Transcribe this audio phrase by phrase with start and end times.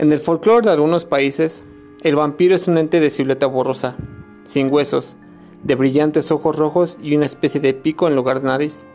[0.00, 1.62] En el folclore de algunos países,
[2.00, 3.96] el vampiro es un ente de silueta borrosa,
[4.44, 5.18] sin huesos,
[5.62, 8.86] de brillantes ojos rojos y una especie de pico en lugar de nariz,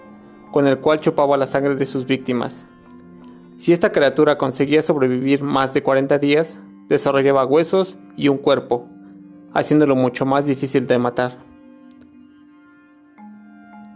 [0.51, 2.65] con el cual chupaba la sangre de sus víctimas.
[3.55, 6.57] Si esta criatura conseguía sobrevivir más de 40 días,
[6.89, 8.89] desarrollaba huesos y un cuerpo,
[9.53, 11.37] haciéndolo mucho más difícil de matar.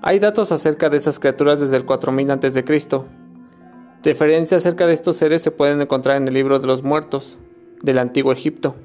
[0.04, 2.64] Hay datos acerca de esas criaturas desde el 4000 a.C.
[4.02, 7.38] Referencias acerca de estos seres se pueden encontrar en el libro de los muertos
[7.82, 8.76] del antiguo Egipto.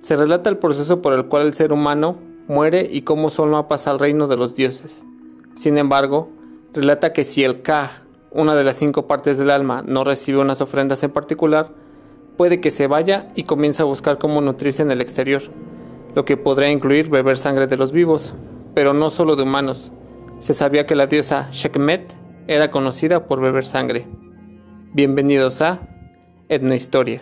[0.00, 3.90] Se relata el proceso por el cual el ser humano muere y cómo solo pasa
[3.90, 5.06] al reino de los dioses.
[5.54, 6.28] Sin embargo,
[6.74, 8.02] relata que si el Ka,
[8.32, 11.70] una de las cinco partes del alma, no recibe unas ofrendas en particular,
[12.36, 15.40] puede que se vaya y comience a buscar cómo nutrirse en el exterior,
[16.14, 18.34] lo que podría incluir beber sangre de los vivos,
[18.74, 19.90] pero no solo de humanos.
[20.38, 22.12] Se sabía que la diosa Sekhmet
[22.46, 24.06] era conocida por beber sangre.
[24.96, 25.88] Bienvenidos a
[26.48, 27.20] Etnohistoria.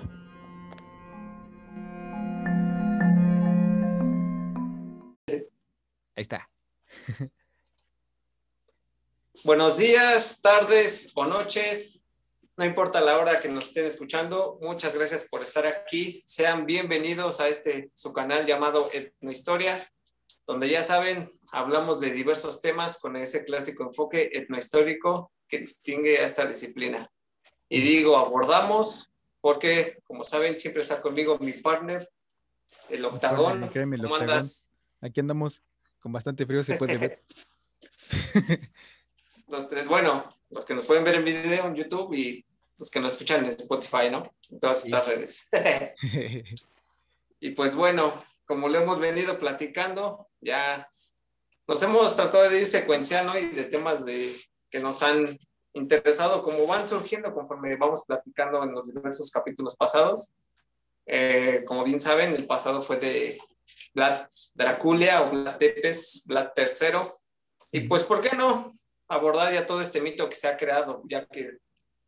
[5.26, 5.42] Ahí
[6.16, 6.50] está.
[9.44, 12.04] Buenos días, tardes o noches.
[12.58, 14.58] No importa la hora que nos estén escuchando.
[14.60, 16.22] Muchas gracias por estar aquí.
[16.26, 19.82] Sean bienvenidos a este su canal llamado Etnohistoria,
[20.46, 26.26] donde ya saben, hablamos de diversos temas con ese clásico enfoque etnohistórico que distingue a
[26.26, 27.10] esta disciplina.
[27.72, 32.06] Y digo, abordamos porque, como saben, siempre está conmigo mi partner,
[32.90, 33.66] el octagón.
[33.72, 34.68] ¿Cómo andas?
[35.00, 35.62] Aquí andamos
[35.98, 37.22] con bastante frío, se puede ver.
[39.48, 42.44] los tres, bueno, los que nos pueden ver en video en YouTube y
[42.78, 44.22] los que nos escuchan en Spotify, ¿no?
[44.50, 45.48] En todas estas redes.
[47.40, 48.12] y pues bueno,
[48.44, 50.86] como lo hemos venido platicando, ya
[51.66, 55.24] nos hemos tratado de ir secuenciando y de temas de, que nos han
[55.74, 60.32] interesado, como van surgiendo conforme vamos platicando en los diversos capítulos pasados.
[61.06, 63.38] Eh, como bien saben, el pasado fue de
[63.94, 67.00] Vlad Draculia o Vlad Tepes, Vlad III.
[67.72, 68.72] Y pues, ¿por qué no?
[69.12, 71.58] abordar ya todo este mito que se ha creado, ya que,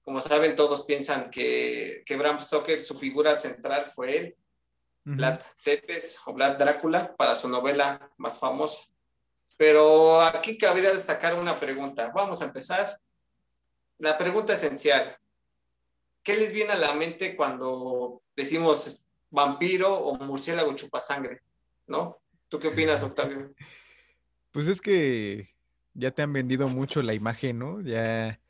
[0.02, 4.36] como saben, todos piensan que, que Bram Stoker, su figura central fue él,
[5.04, 8.84] Vlad Tepes o Vlad Drácula, para su novela más famosa.
[9.58, 12.10] Pero aquí cabría destacar una pregunta.
[12.14, 12.98] Vamos a empezar.
[13.98, 15.04] La pregunta esencial.
[16.22, 21.42] ¿Qué les viene a la mente cuando decimos vampiro o murciélago chupasangre?
[21.86, 22.18] ¿No?
[22.48, 23.54] ¿Tú qué opinas, Octavio?
[24.52, 25.54] Pues es que
[25.92, 27.80] ya te han vendido mucho la imagen, ¿no?
[27.80, 28.40] Ya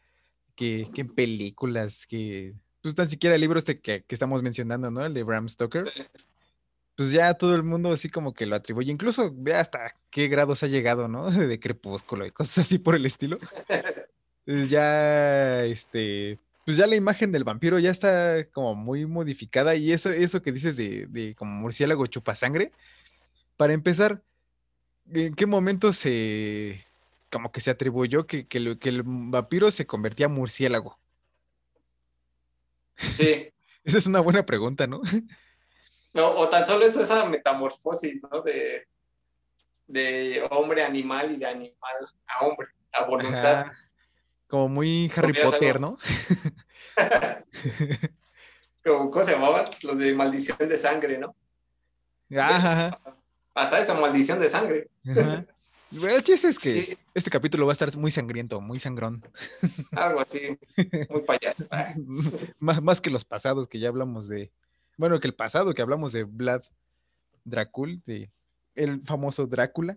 [0.54, 5.04] que, en películas, que pues tan siquiera el libro este que, estamos mencionando, ¿no?
[5.04, 5.82] El de Bram Stoker.
[6.96, 10.62] Pues ya todo el mundo así como que lo atribuye, incluso ve hasta qué grados
[10.62, 11.30] ha llegado, ¿no?
[11.30, 13.38] De crepúsculo y cosas así por el estilo.
[14.46, 20.10] ya, este, pues ya la imagen del vampiro ya está como muy modificada y eso,
[20.10, 22.70] eso que dices de, de como murciélago chupasangre,
[23.56, 24.20] para empezar,
[25.12, 26.84] ¿en qué momento se,
[27.34, 30.96] como que se atribuyó que, que, el vampiro se convertía en murciélago.
[33.08, 33.52] Sí.
[33.84, 35.02] Esa es una buena pregunta, ¿no?
[36.14, 38.40] No, o tan solo es esa metamorfosis, ¿no?
[38.42, 38.86] De,
[39.88, 41.94] de hombre a animal y de animal
[42.28, 43.66] a hombre, a voluntad.
[44.48, 45.98] Como muy Harry Potter, ¿no?
[48.84, 49.64] ¿Cómo se llamaban?
[49.82, 51.34] Los de maldición de sangre, ¿no?
[52.38, 52.88] Ajá.
[52.88, 53.16] Hasta,
[53.54, 54.88] hasta esa maldición de sangre.
[55.06, 55.46] Ajá.
[56.02, 59.26] el chiste es que este capítulo va a estar muy sangriento, muy sangrón.
[59.92, 60.58] Algo así,
[61.08, 61.66] muy payaso.
[62.58, 64.52] más, que los pasados que ya hablamos de.
[64.96, 66.62] Bueno, que el pasado que hablamos de Vlad
[67.44, 68.30] Dracul, de
[68.74, 69.96] el famoso Drácula.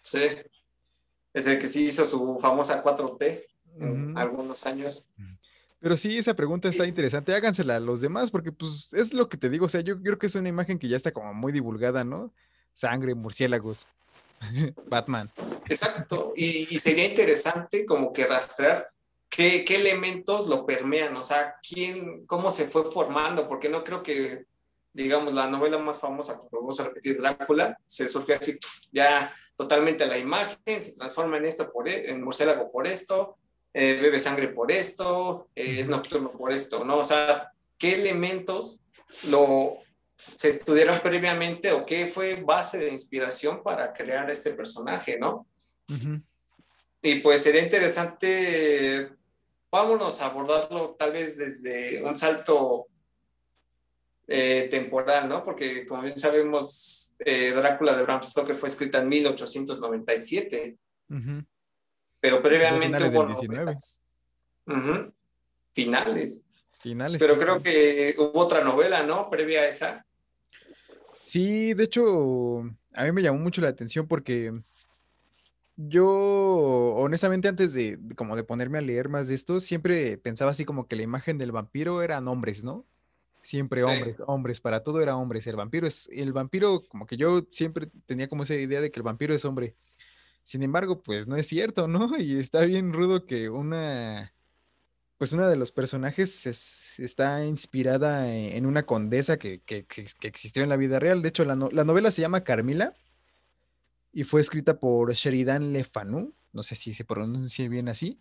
[0.00, 0.20] sí.
[1.32, 3.44] Es el que sí hizo su famosa 4T
[3.78, 5.08] en algunos años.
[5.80, 7.34] Pero sí, esa pregunta está interesante.
[7.34, 9.66] Hágansela a los demás, porque pues es lo que te digo.
[9.66, 12.32] O sea, yo creo que es una imagen que ya está como muy divulgada, ¿no?
[12.74, 13.86] Sangre, murciélagos.
[14.86, 15.30] Batman.
[15.68, 18.88] Exacto, y, sería interesante como que rastrear
[19.28, 24.46] qué, elementos lo permean, o sea, quién, cómo se fue formando, porque no creo que,
[24.92, 28.58] digamos, la novela más famosa, como vamos a repetir, Drácula, se surgió así,
[28.92, 33.36] ya totalmente la imagen, se transforma en esto, por, e, en murciélago por esto,
[33.74, 36.96] eh, bebe sangre por esto, eh, es nocturno por esto, ¿no?
[36.96, 38.80] O sea, ¿qué elementos
[39.28, 39.76] lo,
[40.16, 45.46] se estudiaron previamente o qué fue base de inspiración para crear este personaje, ¿no?
[47.02, 49.10] Y pues sería interesante,
[49.70, 52.86] vámonos a abordarlo tal vez desde un salto
[54.26, 55.44] eh, temporal, ¿no?
[55.44, 60.78] Porque como bien sabemos, eh, Drácula de Bram Stoker fue escrita en 1897,
[62.20, 64.00] pero previamente hubo novelas.
[65.72, 66.44] Finales.
[66.80, 67.20] Finales.
[67.20, 69.28] Pero creo que hubo otra novela, ¿no?
[69.28, 70.06] Previa a esa.
[71.26, 72.60] Sí, de hecho,
[72.94, 74.52] a mí me llamó mucho la atención porque
[75.76, 76.08] yo,
[76.96, 80.86] honestamente, antes de, como de ponerme a leer más de esto, siempre pensaba así como
[80.86, 82.86] que la imagen del vampiro eran hombres, ¿no?
[83.50, 85.44] Siempre hombres, hombres, para todo era hombres.
[85.48, 89.00] El vampiro es, el vampiro, como que yo siempre tenía como esa idea de que
[89.00, 89.74] el vampiro es hombre.
[90.44, 92.16] Sin embargo, pues no es cierto, ¿no?
[92.20, 94.32] Y está bien rudo que una,
[95.18, 96.46] pues una de los personajes
[97.00, 101.20] está inspirada en, una condesa que, existió en la vida real.
[101.20, 102.94] De hecho, la, la novela se llama Carmila
[104.12, 108.20] y fue escrita por Sheridan Le Fanu, no sé si se pronuncia bien así.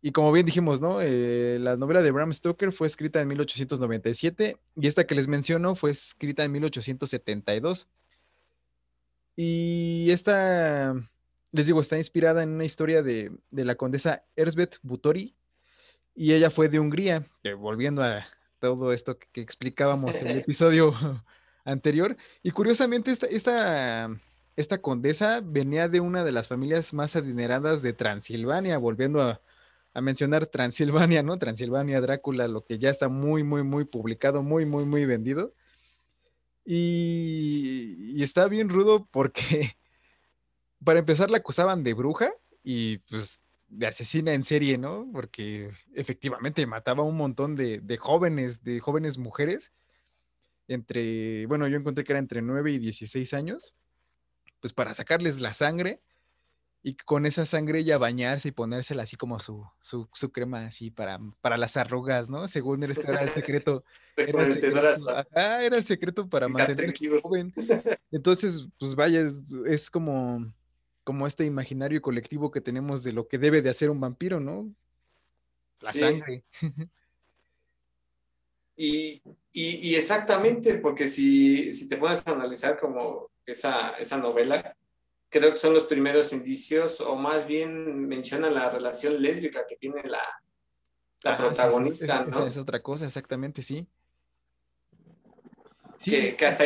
[0.00, 1.00] Y como bien dijimos, ¿no?
[1.00, 5.74] Eh, la novela de Bram Stoker fue escrita en 1897 y esta que les menciono
[5.74, 7.88] fue escrita en 1872.
[9.34, 10.94] Y esta,
[11.52, 15.34] les digo, está inspirada en una historia de, la condesa Erzbet Butori
[16.14, 17.26] y ella fue de Hungría,
[17.58, 18.26] volviendo a
[18.60, 20.94] todo esto que, explicábamos en el episodio
[21.64, 22.16] anterior.
[22.42, 24.10] Y curiosamente esta, esta
[24.58, 29.40] esta condesa venía de una de las familias más adineradas de Transilvania, volviendo a,
[29.94, 31.38] mencionar Transilvania, ¿no?
[31.38, 35.54] Transilvania, Drácula, lo que ya está muy, muy, muy publicado, muy, muy, muy vendido.
[36.64, 39.76] Y, está bien rudo porque,
[40.84, 42.32] para empezar, la acusaban de bruja
[42.62, 45.08] y pues de asesina en serie, ¿no?
[45.12, 49.72] Porque efectivamente mataba un montón de, de jóvenes, de jóvenes mujeres,
[50.68, 53.74] entre, bueno, yo encontré que era entre 9 y 16 años
[54.60, 56.00] pues para sacarles la sangre
[56.88, 60.90] y con esa sangre ya bañarse y ponérsela así como su, su, su crema así
[60.90, 62.48] para, para las arrugas, ¿no?
[62.48, 63.84] Según era, era el secreto.
[64.16, 67.52] Era el secreto, era el secreto para mantenerse joven.
[68.10, 69.30] Entonces, pues vaya,
[69.66, 70.50] es, como,
[71.04, 74.74] como este imaginario colectivo que tenemos de lo que debe de hacer un vampiro, ¿no?
[75.82, 76.44] La sangre.
[78.80, 79.20] Y,
[79.52, 84.76] y, y, exactamente, porque si, si te pones a analizar como esa, esa novela,
[85.28, 90.02] creo que son los primeros indicios, o más bien menciona la relación lésbica que tiene
[90.04, 90.22] la,
[91.22, 92.46] la protagonista, es, ¿no?
[92.46, 93.86] Es, otra cosa, exactamente, sí.
[96.02, 96.64] Que, que, hasta...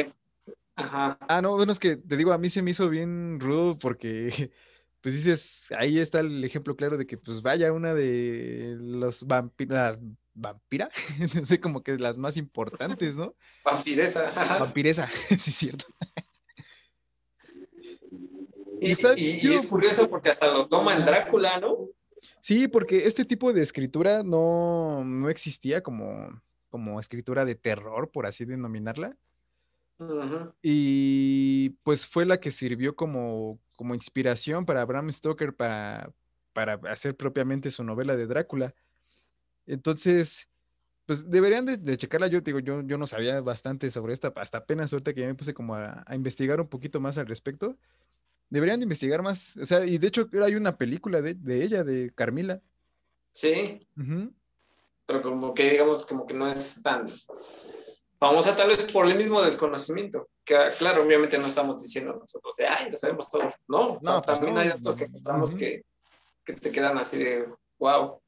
[0.74, 1.18] Ajá.
[1.28, 4.50] Ah, no, bueno, es que te digo, a mí se me hizo bien rudo porque,
[5.00, 9.98] pues dices, ahí está el ejemplo claro de que, pues vaya, una de los vampiros,
[10.34, 10.90] vampira,
[11.34, 13.34] no sé, como que las más importantes, ¿no?
[13.64, 14.58] Vampiresa.
[14.58, 15.86] Vampiresa, sí es cierto.
[18.82, 21.88] Y, es curioso porque hasta lo toma en Drácula, ¿no?
[22.40, 28.44] Sí, porque este tipo de escritura no, existía como, como escritura de terror, por así
[28.44, 29.16] denominarla.
[30.62, 36.10] Y pues fue la que sirvió como, como inspiración para Bram Stoker para,
[36.52, 38.74] para hacer propiamente su novela de Drácula.
[39.64, 40.48] Entonces,
[41.06, 42.26] pues deberían de, checarla.
[42.26, 45.36] Yo digo, yo, yo no sabía bastante sobre esta, hasta apenas ahorita que ya me
[45.36, 47.76] puse como a, a investigar un poquito más al respecto.
[48.52, 49.56] Deberían investigar más.
[49.56, 52.60] O sea, y de hecho hay una película de, ella, de Carmila.
[53.32, 53.80] Sí.
[55.06, 57.06] Pero como que digamos, como que no es tan
[58.18, 60.28] famosa tal vez por el mismo desconocimiento.
[60.44, 63.54] Que claro, obviamente no estamos diciendo nosotros de, ay, lo sabemos todo.
[63.68, 65.86] No, no pues también hay datos que encontramos que,
[66.44, 67.48] te quedan así de,
[67.78, 68.20] wow.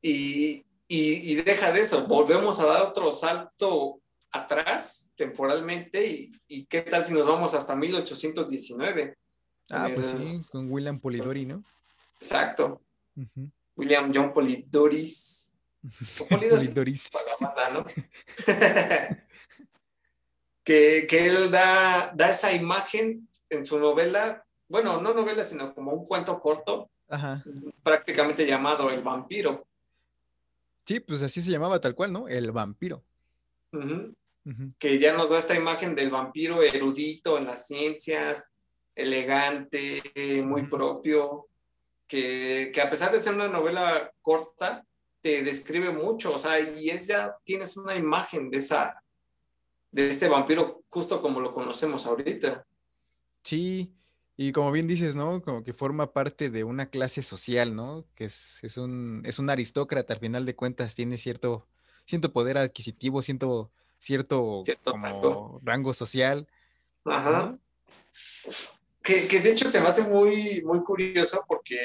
[0.00, 4.00] y, y, y deja de eso, volvemos a dar otro salto
[4.32, 9.16] atrás temporalmente y, qué tal si nos vamos hasta 1819.
[9.70, 11.62] Ah, pues sí, con William Polidori, ¿no?
[12.20, 12.80] Exacto.
[13.76, 15.52] William John Polidoris.
[16.30, 17.10] Polidoris.
[17.72, 17.84] ¿no?
[20.64, 26.04] que, él da, da esa imagen en su novela, bueno, no novela, sino como un
[26.04, 26.90] cuento corto,
[27.82, 29.66] prácticamente llamado El vampiro.
[30.86, 32.28] Sí, pues así se llamaba tal cual, ¿no?
[32.28, 33.02] El vampiro
[34.78, 38.50] que ya nos da esta imagen del vampiro erudito en las ciencias,
[38.94, 40.02] elegante,
[40.44, 41.48] muy propio,
[42.06, 44.84] que, a pesar de ser una novela corta,
[45.20, 49.02] te describe mucho, o sea, y es ya, tienes una imagen de esa,
[49.90, 52.66] de este vampiro justo como lo conocemos ahorita.
[53.42, 53.92] Sí,
[54.36, 55.42] y como bien dices, ¿no?
[55.42, 58.06] Como que forma parte de una clase social, ¿no?
[58.14, 61.66] Que es, es, un, es un aristócrata, al final de cuentas tiene cierto,
[62.08, 66.46] cierto poder adquisitivo, cierto cierto, como rango social.
[67.04, 67.58] Ajá.
[69.02, 71.78] Que, de hecho se me hace muy, muy curioso porque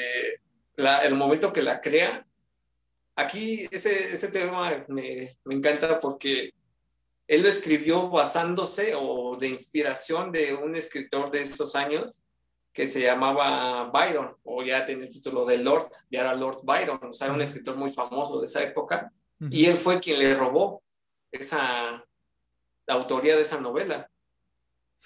[0.76, 2.26] el momento que la crea,
[3.16, 6.52] aquí ese, ese tema me, encanta porque
[7.26, 12.22] él lo escribió basándose o de inspiración de un escritor de esos años
[12.74, 16.98] que se llamaba Byron, o ya tenía el título de Lord, ya era Lord Byron,
[17.04, 19.12] o sea, era un escritor muy famoso de esa época
[19.50, 20.82] Y él fue quien le robó
[21.30, 22.04] esa
[22.86, 24.10] la autoría de esa novela.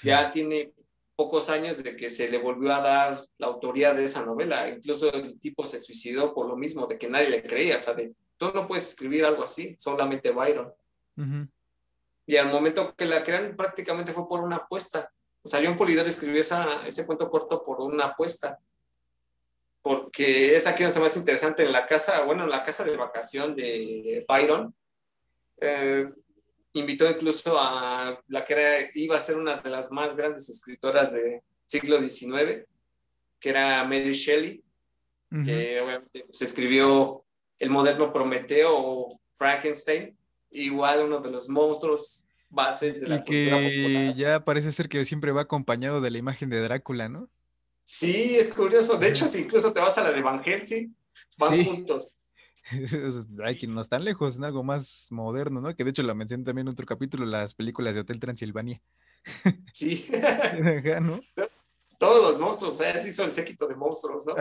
[0.02, 0.73] Ya tiene
[1.16, 4.68] pocos años de que se le volvió a dar la autoría de esa novela.
[4.68, 7.76] Incluso el tipo se suicidó por lo mismo, de que nadie le creía.
[7.76, 10.73] O sea, de, tú no puedes escribir algo así, solamente Byron.
[12.26, 15.11] Y al momento que la crean, prácticamente fue por una apuesta.
[15.42, 18.59] O sea, John Polidor escribió esa, ese cuento corto por una apuesta.
[19.88, 22.95] Porque es aquí donde se más interesante en la casa, bueno, en la casa de
[22.95, 24.75] vacación de Byron.
[25.62, 26.11] Eh,
[26.75, 31.11] invitó incluso a la que era, iba a ser una de las más grandes escritoras
[31.14, 32.66] del siglo XIX,
[33.40, 34.62] que era Mary Shelley,
[35.42, 37.25] que obviamente se escribió
[37.59, 40.14] El moderno Prometeo o Frankenstein,
[40.50, 44.14] igual uno de los monstruos bases de la cultura popular.
[44.16, 47.30] Ya parece ser que siempre va acompañado de la imagen de Drácula, ¿no?
[47.90, 48.99] Sí, es curioso.
[48.99, 50.95] De hecho, si incluso te vas a la de Van Helsing,
[51.38, 52.16] van juntos.
[53.42, 55.75] Hay que no están lejos, en algo más moderno, ¿no?
[55.75, 58.83] Que de hecho la mencioné también en otro capítulo, las películas de Hotel Transilvania.
[59.73, 60.07] Sí.
[61.99, 62.90] Todos los monstruos, ¿eh?
[62.95, 64.35] así son el séquito de monstruos, ¿no?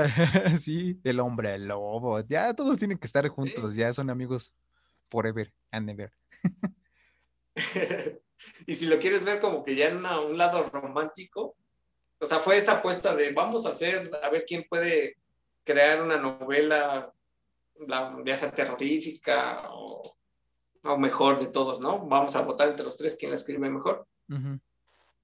[0.59, 4.53] sí, el hombre, el lobo, ya todos tienen que estar juntos, ya son amigos
[5.09, 6.11] forever and never.
[8.67, 11.55] y si lo quieres ver como que ya en un lado romántico,
[12.19, 15.17] o sea, fue esa apuesta de vamos a hacer, a ver quién puede
[15.63, 17.13] crear una novela
[17.85, 20.01] la, ya sea terrorífica o,
[20.97, 21.99] mejor de todos, ¿no?
[22.07, 24.07] Vamos a votar entre los tres quién la escribe mejor.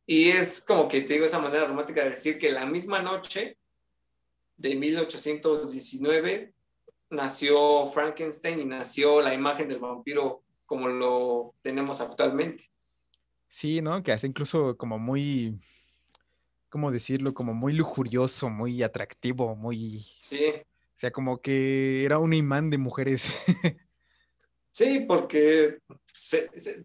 [0.06, 3.58] Y es como que te digo esa manera romántica de decir que la misma noche
[4.58, 6.54] de 1819
[7.12, 12.66] nació Frankenstein y nació la imagen del vampiro como lo tenemos actualmente.
[13.48, 14.04] Sí, ¿no?
[14.04, 15.62] Que hace incluso como muy,
[16.74, 17.34] ¿cómo decirlo?
[17.34, 20.06] Como muy lujurioso, muy atractivo, muy...
[20.20, 20.52] Sí
[21.04, 23.26] sea, como que era un imán de mujeres.
[24.76, 25.78] Sí, porque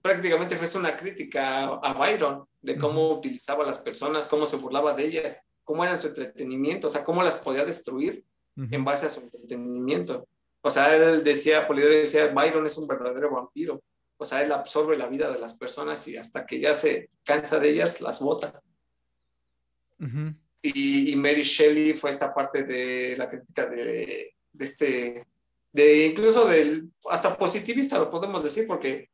[0.03, 4.93] prácticamente fue una crítica a, Byron de cómo utilizaba a las personas, cómo se burlaba
[4.93, 8.27] de ellas, cómo era su entretenimiento, o sea, cómo las podía destruir
[8.57, 10.29] en base a su entretenimiento.
[10.61, 13.83] O sea, él decía, Polidoro decía, Byron es un verdadero vampiro.
[14.19, 17.59] O sea, él absorbe la vida de las personas y hasta que ya se cansa
[17.59, 18.61] de ellas, las bota.
[20.61, 25.27] Y, Mary Shelley fue esta parte de la crítica de, este,
[25.73, 29.11] de incluso del, hasta positivista lo podemos decir, porque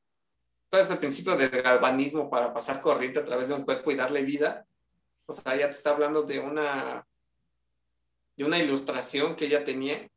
[0.68, 4.22] todo ese principio del galvanismo para pasar corriente a través de un cuerpo y darle
[4.22, 4.66] vida,
[5.26, 7.06] o sea, ya te está hablando de una,
[8.36, 10.08] de una ilustración que ella tenía,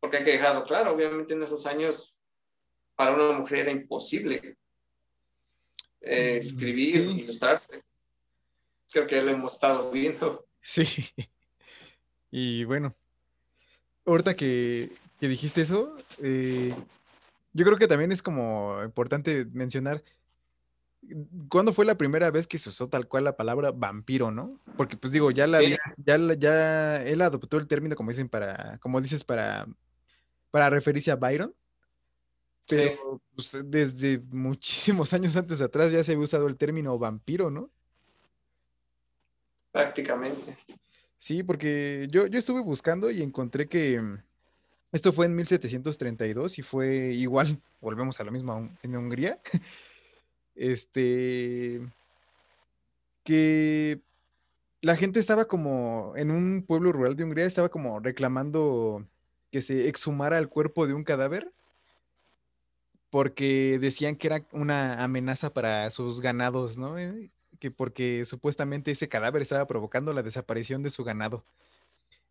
[0.00, 2.20] porque hay que dejarlo claro, obviamente en esos años
[2.96, 4.56] para una mujer era imposible
[6.00, 7.82] eh, mm, escribir, ilustrarse
[8.92, 10.46] creo que ya lo hemos estado viendo.
[10.62, 10.84] Sí.
[12.36, 12.96] Y bueno,
[14.04, 16.74] ahorita que, dijiste eso, eh,
[17.52, 20.02] yo creo que también es como importante mencionar
[21.48, 24.58] ¿Cuándo fue la primera vez que se usó tal cual la palabra vampiro, no?
[24.76, 29.00] Porque pues digo, ya la, ya, ya él adoptó el término, como dicen, para, como
[29.00, 29.66] dices, para,
[30.50, 31.54] para referirse a Byron.
[32.68, 37.70] Pero pues, desde muchísimos años antes atrás ya se había usado el término vampiro, ¿no?
[39.74, 40.56] Prácticamente.
[41.18, 44.22] Sí, porque yo, yo estuve buscando y encontré que mm,
[44.92, 49.38] esto fue en 1732 y fue igual, volvemos a lo mismo, en Hungría.
[50.56, 51.80] Este,
[53.24, 54.00] que
[54.80, 59.04] la gente estaba como en un pueblo rural de Hungría, estaba como reclamando
[59.50, 61.50] que se exhumara el cuerpo de un cadáver
[63.10, 66.94] porque decían que era una amenaza para sus ganados, ¿no?
[67.64, 71.46] Que porque supuestamente ese cadáver estaba provocando la desaparición de su ganado.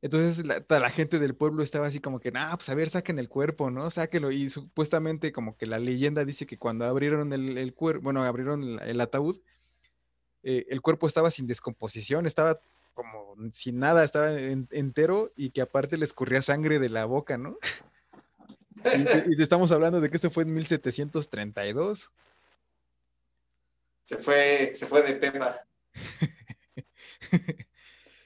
[0.03, 3.17] Entonces la, la gente del pueblo estaba así como que, ah, pues a ver, saquen
[3.17, 3.89] el cuerpo, ¿no?
[3.89, 4.31] Sáquenlo.
[4.31, 9.01] Y supuestamente como que la leyenda dice que cuando abrieron el, cuerpo, bueno, abrieron el,
[9.01, 9.39] ataúd,
[10.43, 12.59] eh, el cuerpo estaba sin descomposición, estaba
[12.93, 17.57] como sin nada, estaba entero y que aparte le escurría sangre de la boca, ¿no?
[19.27, 22.11] y, y, estamos hablando de que esto fue en 1732
[24.13, 25.59] se fue, se fue de pena.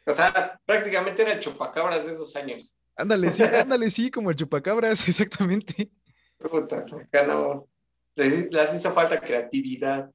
[0.05, 2.77] o sea, prácticamente era el chupacabras de esos años.
[2.95, 5.89] Ándale, sí, ándale, sí, como el chupacabras, exactamente.
[6.37, 6.85] Puta,
[7.25, 7.67] no.
[8.15, 10.09] Les, hizo falta creatividad.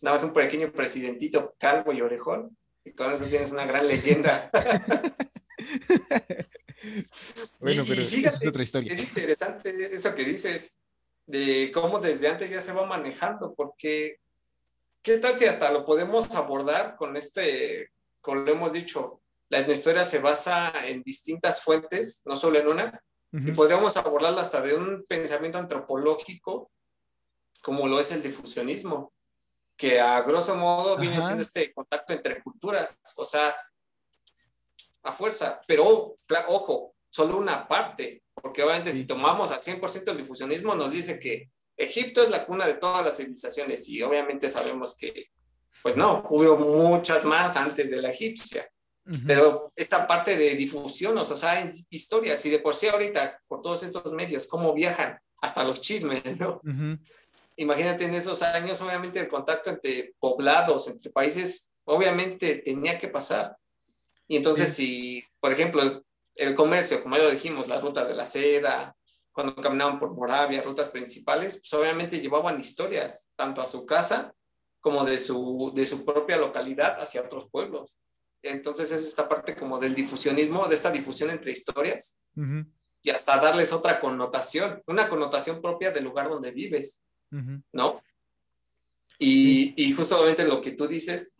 [0.00, 2.56] Nada más un pequeño presidentito calvo y orejón.
[2.84, 4.50] Y con eso tienes una gran leyenda.
[7.60, 8.92] bueno, pero es otra historia.
[8.92, 10.78] Es interesante eso que dices
[11.28, 14.18] de cómo desde antes ya se va manejando, porque
[15.02, 17.92] ¿qué tal si hasta lo podemos abordar con este,
[18.22, 19.20] como lo hemos dicho,
[19.50, 24.62] la historia se basa en distintas fuentes, no solo en una, Y podríamos abordarlo hasta
[24.62, 26.70] de un pensamiento antropológico,
[27.62, 29.12] como lo es el difusionismo,
[29.76, 33.54] que a grosso modo viene siendo este contacto entre culturas, o sea,
[35.02, 36.14] a fuerza, pero
[36.48, 41.50] ojo, solo una parte, porque obviamente si tomamos al 100% el difusionismo nos dice que
[41.76, 45.26] Egipto es la cuna de todas las civilizaciones y obviamente sabemos que,
[45.82, 48.68] pues no, hubo muchas más antes de la egipcia.
[49.26, 53.82] Pero esta parte de difusión, o sea, historias, y de por sí ahorita, por todos
[53.82, 56.60] estos medios, cómo viajan, hasta los chismes, ¿no?
[57.56, 63.56] Imagínate en esos años, obviamente el contacto entre poblados, entre países, obviamente tenía que pasar.
[64.26, 65.82] Y entonces, si, por ejemplo,
[66.38, 68.96] el comercio, como ya lo dijimos, la ruta de la seda,
[69.32, 74.34] cuando caminaban por Moravia, rutas principales, pues obviamente llevaban historias, tanto a su casa
[74.80, 78.00] como de su, de su propia localidad hacia otros pueblos.
[78.42, 82.18] Entonces es esta parte como del difusionismo, de esta difusión entre historias
[83.02, 87.02] y hasta darles otra connotación, una connotación propia del lugar donde vives,
[87.72, 88.00] ¿no?
[89.18, 91.36] Y, y justamente lo que tú dices,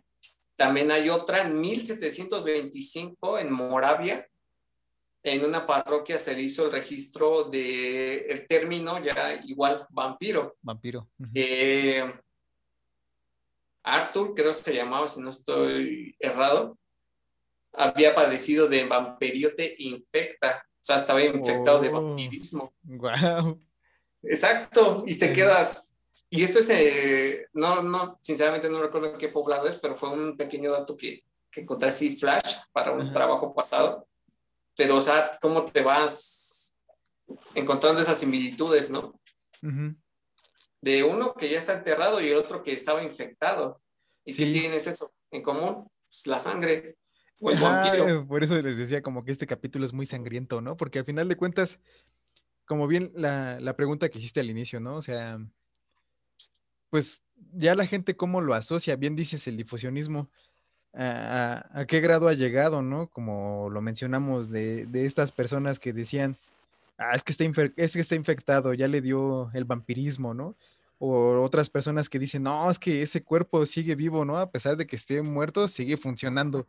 [0.57, 4.29] también hay otra en 1725 en Moravia,
[5.35, 10.57] en una parroquia se hizo el registro del el término ya igual vampiro.
[10.63, 11.09] Vampiro.
[11.35, 12.05] Eh,
[13.83, 16.79] Arthur, creo que se llamaba, si no estoy errado,
[17.73, 21.93] había padecido de vamperiote infecta, o sea, estaba infectado de oh.
[21.93, 22.75] vampirismo.
[22.83, 23.63] Wow.
[24.23, 25.95] Exacto, y te quedas.
[26.31, 30.37] Y esto es, eh, no, no, sinceramente no recuerdo qué poblado es, pero fue un
[30.37, 34.08] pequeño dato que, que encontré así flash para un trabajo pasado.
[34.79, 36.73] Pero, o sea, cómo te vas
[37.57, 39.21] encontrando esas similitudes, ¿no?
[40.81, 43.83] De uno que ya está enterrado y el otro que estaba infectado.
[44.25, 45.91] ¿Y qué tienes eso en común?
[46.09, 46.97] Pues la sangre.
[48.29, 50.77] por eso les decía como que este capítulo es muy sangriento, ¿no?
[50.77, 51.81] Porque al final de cuentas,
[52.65, 54.95] como bien la, la pregunta que hiciste al inicio, ¿no?
[54.95, 55.41] O sea,
[56.89, 57.21] pues
[57.53, 60.31] ya la gente cómo lo asocia, bien dices el difusionismo,
[60.95, 63.09] a, a, qué grado ha llegado, ¿no?
[63.09, 66.37] Como lo mencionamos de, de estas personas que decían,
[66.99, 67.45] ah, es que, está
[67.77, 70.55] es que está infectado, ya le dio el vampirismo, ¿no?
[70.99, 74.39] O otras personas que dicen, no, es que ese cuerpo sigue vivo, ¿no?
[74.39, 76.67] A pesar de que esté muerto, sigue funcionando.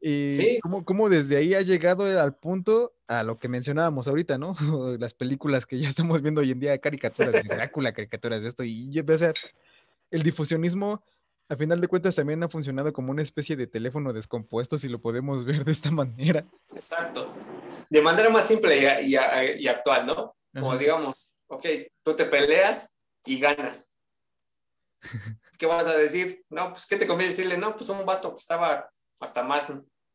[0.00, 4.56] Y cómo, desde ahí ha llegado al punto a lo que mencionábamos ahorita, ¿no?
[4.98, 8.64] Las películas que ya estamos viendo hoy en día, caricaturas de Drácula, caricaturas de esto,
[8.64, 9.32] y yo, o sea,
[10.10, 11.02] el difusionismo,
[11.52, 15.02] a final de cuentas, también ha funcionado como una especie de teléfono descompuesto, si lo
[15.02, 16.46] podemos ver de esta manera.
[16.74, 17.32] Exacto.
[17.90, 20.34] De manera más simple y, y, actual, ¿no?
[20.54, 21.66] Como digamos, ok,
[22.02, 22.94] tú te peleas
[23.26, 23.90] y ganas.
[25.58, 26.42] ¿Qué vas a decir?
[26.48, 27.58] No, pues, ¿qué te conviene decirle?
[27.58, 29.66] No, pues un vato que estaba hasta más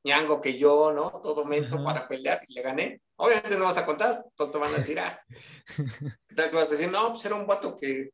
[0.04, 1.21] ñango que yo, ¿no?
[1.21, 3.02] Todo menso para pelear y le gané.
[3.15, 5.21] Obviamente no vas a contar, entonces te van a decir, ah,
[6.28, 6.91] ¿qué tal si vas a decir?
[6.91, 8.10] No, pues era un vato que,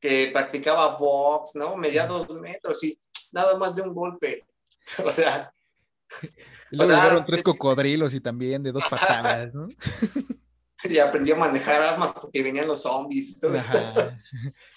[0.00, 1.76] que practicaba box, ¿no?
[1.76, 2.98] Medía dos metros y
[3.32, 4.44] nada más de un golpe.
[5.04, 5.52] o sea.
[6.70, 9.68] Y luego o tres cocodrilos y también de dos patadas, ¿no?
[10.84, 13.78] y aprendí a manejar armas porque venían los zombies y todo esto.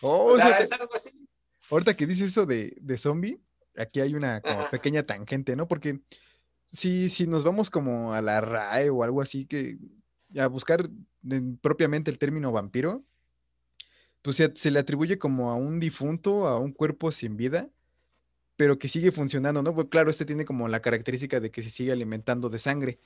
[0.01, 1.25] Oh, o sea, es algo así.
[1.71, 3.39] Ahorita que dices eso de, de zombie,
[3.77, 5.65] aquí hay una pequeña tangente, ¿no?
[5.65, 6.01] Porque
[6.67, 9.77] si, si nos vamos como a la RAE o algo así, que
[10.37, 10.89] a buscar
[11.61, 13.05] propiamente el término vampiro,
[14.23, 17.69] pues se, le atribuye como a un difunto, a un cuerpo sin vida,
[18.55, 19.75] pero que sigue funcionando, ¿no?
[19.75, 22.99] Pues claro, este tiene como la característica de que se sigue alimentando de sangre.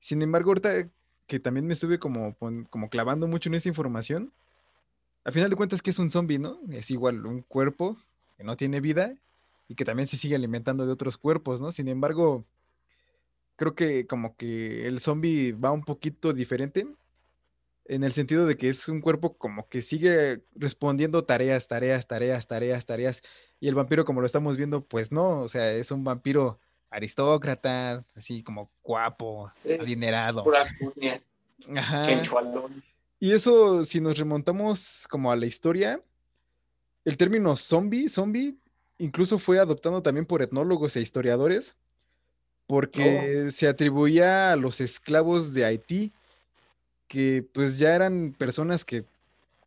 [0.00, 0.88] Sin embargo, ahorita
[1.26, 2.36] que también me estuve como,
[2.70, 4.32] como clavando mucho en esta información,
[5.24, 6.60] al final de cuentas que es un zombie, ¿no?
[6.70, 7.98] Es igual un cuerpo
[8.36, 9.16] que no tiene vida
[9.68, 11.72] y que también se sigue alimentando de otros cuerpos, ¿no?
[11.72, 12.44] Sin embargo,
[13.56, 16.86] creo que como que el zombie va un poquito diferente
[17.88, 22.46] en el sentido de que es un cuerpo como que sigue respondiendo tareas, tareas, tareas,
[22.46, 23.22] tareas, tareas,
[23.60, 26.58] y el vampiro como lo estamos viendo, pues no, o sea, es un vampiro
[26.90, 30.42] aristócrata, así como guapo, adinerado.
[31.74, 32.02] Ajá.
[33.18, 36.00] Y eso, si nos remontamos como a la historia,
[37.04, 38.56] el término zombie, zombie
[38.98, 41.74] incluso fue adoptado también por etnólogos e historiadores,
[42.66, 43.50] porque oh.
[43.50, 46.12] se atribuía a los esclavos de Haití,
[47.08, 49.04] que pues ya eran personas que,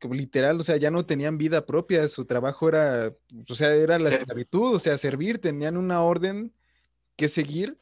[0.10, 3.13] literal, o sea, ya no tenían vida propia, su trabajo era,
[3.47, 6.52] o sea, era la esclavitud, o sea, servir, tenían una orden
[7.15, 7.78] que seguir,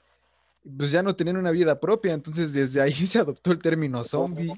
[0.77, 4.53] pues ya no tenían una vida propia, entonces desde ahí se adoptó el término zombie.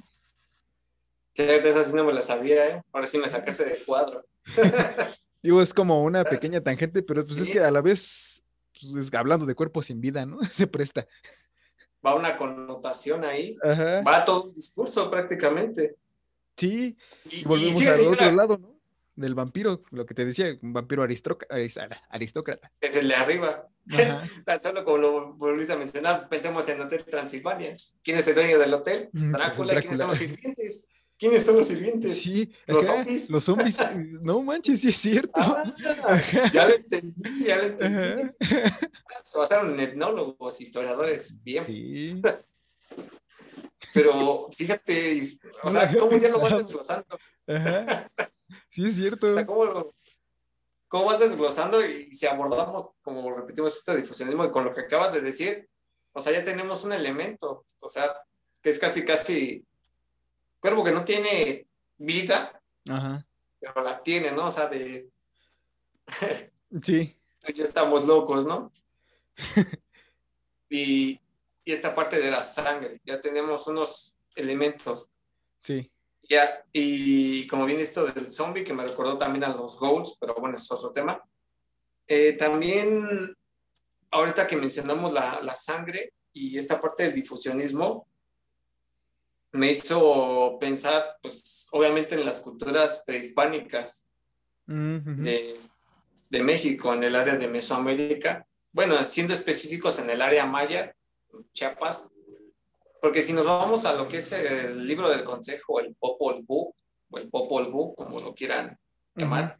[1.36, 2.84] Esa sí no me la sabía, ¿eh?
[2.92, 4.26] Ahora sí me sacaste de cuadro.
[5.42, 8.42] Digo, es como una pequeña tangente, pero pues es que a la vez,
[8.94, 10.40] pues, hablando de cuerpos sin vida, ¿no?
[10.52, 11.08] Se presta.
[12.06, 15.96] Va una connotación ahí, va todo un discurso prácticamente.
[16.58, 18.80] Sí, y, volvemos al otro lado, ¿no?
[19.16, 22.72] Del vampiro, lo que te decía, un vampiro aristócrata.
[22.80, 23.68] Es el de arriba.
[24.46, 27.76] Tan solo como lo volviste a mencionar, pensemos en Hotel Transilvania.
[28.04, 29.10] ¿Quién es el dueño del hotel?
[29.12, 29.80] Mm, Drácula.
[29.82, 30.88] ¿Quiénes son los sirvientes?
[31.20, 32.18] ¿Quiénes son los sirvientes?
[32.18, 33.30] Sí, los zombies.
[33.30, 33.76] Los zombies.
[34.24, 35.34] No manches, sí es cierto.
[35.36, 35.64] Ah,
[36.54, 38.32] ya lo entendí, ya lo entendí.
[39.26, 41.66] Se basaron en etnólogos, historiadores, bien.
[41.66, 42.22] Sí.
[43.94, 47.20] Pero fíjate, o sea, ¿cómo ya lo vas desglosando?
[48.70, 49.32] Sí, es cierto.
[49.32, 49.94] O sea, ¿cómo,
[50.88, 51.84] ¿cómo vas desglosando?
[51.86, 55.68] Y si abordamos, como repetimos, este difusionismo y con lo que acabas de decir,
[56.14, 58.16] o sea, ya tenemos un elemento, o sea,
[58.62, 59.66] que es casi, casi
[60.60, 61.68] cuerpo que no tiene
[61.98, 64.48] vida, pero la tiene, ¿no?
[64.48, 65.10] O sea, de...
[66.84, 67.16] sí.
[67.56, 68.70] Ya estamos locos, ¿no?
[70.70, 71.20] y,
[71.64, 75.10] y esta parte de la sangre, ya tenemos unos elementos.
[75.62, 75.90] Sí.
[76.30, 80.36] Ya, y como bien esto del zombie, que me recordó también a los Goals, pero
[80.36, 81.24] bueno, es otro tema.
[82.08, 83.36] Eh, también,
[84.12, 88.08] ahorita que mencionamos la, la, sangre y esta parte del difusionismo,
[89.52, 94.08] me hizo pensar, pues, obviamente en las culturas prehispánicas
[94.66, 95.58] de,
[96.30, 98.46] de, México, en el área de Mesoamérica.
[98.72, 100.96] Bueno, siendo específicos en el área maya,
[101.54, 102.12] Chiapas,
[103.02, 106.72] porque si nos vamos a lo que es el libro del consejo, el Popol Vuh,
[107.10, 108.78] o el Popol Vuh, como lo quieran
[109.16, 109.58] llamar,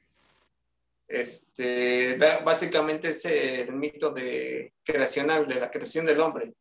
[1.08, 6.54] este, básicamente es el mito de creacional, de la creación del hombre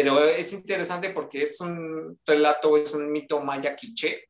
[0.00, 4.28] pero es interesante porque es un relato, es un mito maya quiché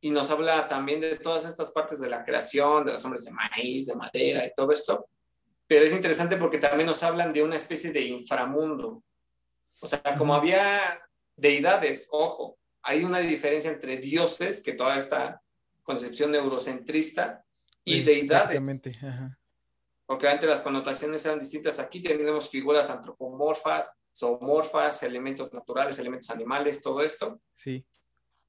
[0.00, 3.32] y nos habla también de todas estas partes de la creación, de los hombres de
[3.32, 5.08] maíz, de madera y todo esto.
[5.66, 9.02] Pero es interesante porque también nos hablan de una especie de inframundo.
[9.80, 10.80] O sea, como había
[11.34, 15.42] deidades, ojo, hay una diferencia entre dioses, que toda esta
[15.82, 17.44] concepción eurocentrista,
[17.82, 18.80] y deidades.
[20.06, 21.80] Porque antes las connotaciones eran distintas.
[21.80, 27.40] Aquí tenemos figuras antropomorfas, zoomorfas, elementos naturales, elementos animales, todo esto.
[27.52, 27.84] Sí.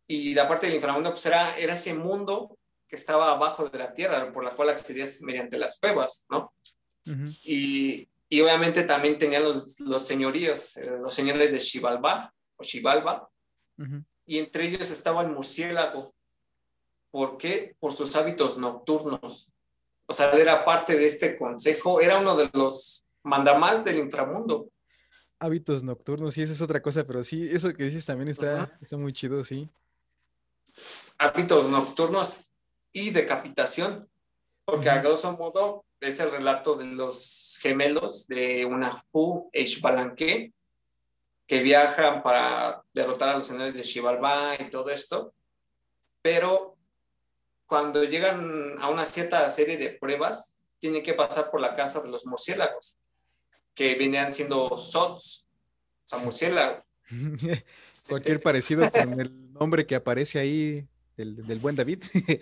[0.07, 3.93] Y la parte del inframundo, pues era, era ese mundo que estaba abajo de la
[3.93, 6.53] tierra, por la cual accedías mediante las cuevas, ¿no?
[7.43, 13.29] y, y, obviamente también tenían los, los señoríos, eh, los señores de Xibalba o Xibalba,
[14.25, 16.15] y entre ellos estaba el murciélago.
[17.11, 17.75] ¿Por qué?
[17.79, 19.53] Por sus hábitos nocturnos.
[20.07, 24.69] O sea, era parte de este consejo, era uno de los mandamás del inframundo
[25.39, 28.97] hábitos nocturnos, y esa es otra cosa, pero sí, eso que dices también está, está
[28.97, 29.69] muy chido, sí.
[31.17, 32.51] Hábitos nocturnos
[32.91, 34.09] y decapitación,
[34.65, 39.49] porque a grosso modo es el relato de los gemelos de una Fu
[39.81, 40.53] Balanque
[41.47, 45.33] que viajan para derrotar a los señores de Xibalbá y todo esto,
[46.21, 46.75] pero
[47.67, 52.09] cuando llegan a una cierta serie de pruebas, tienen que pasar por la casa de
[52.09, 52.97] los murciélagos
[53.75, 55.47] que venían siendo Sots,
[56.05, 56.83] o sea, murciélago.
[58.09, 62.03] Cualquier parecido con el nombre que aparece ahí del, del buen David.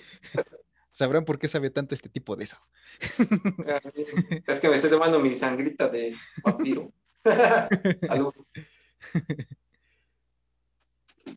[0.94, 2.58] Sabrán por qué sabe tanto este tipo de eso.
[4.48, 6.94] es que me estoy tomando mi sangrita de vampiro.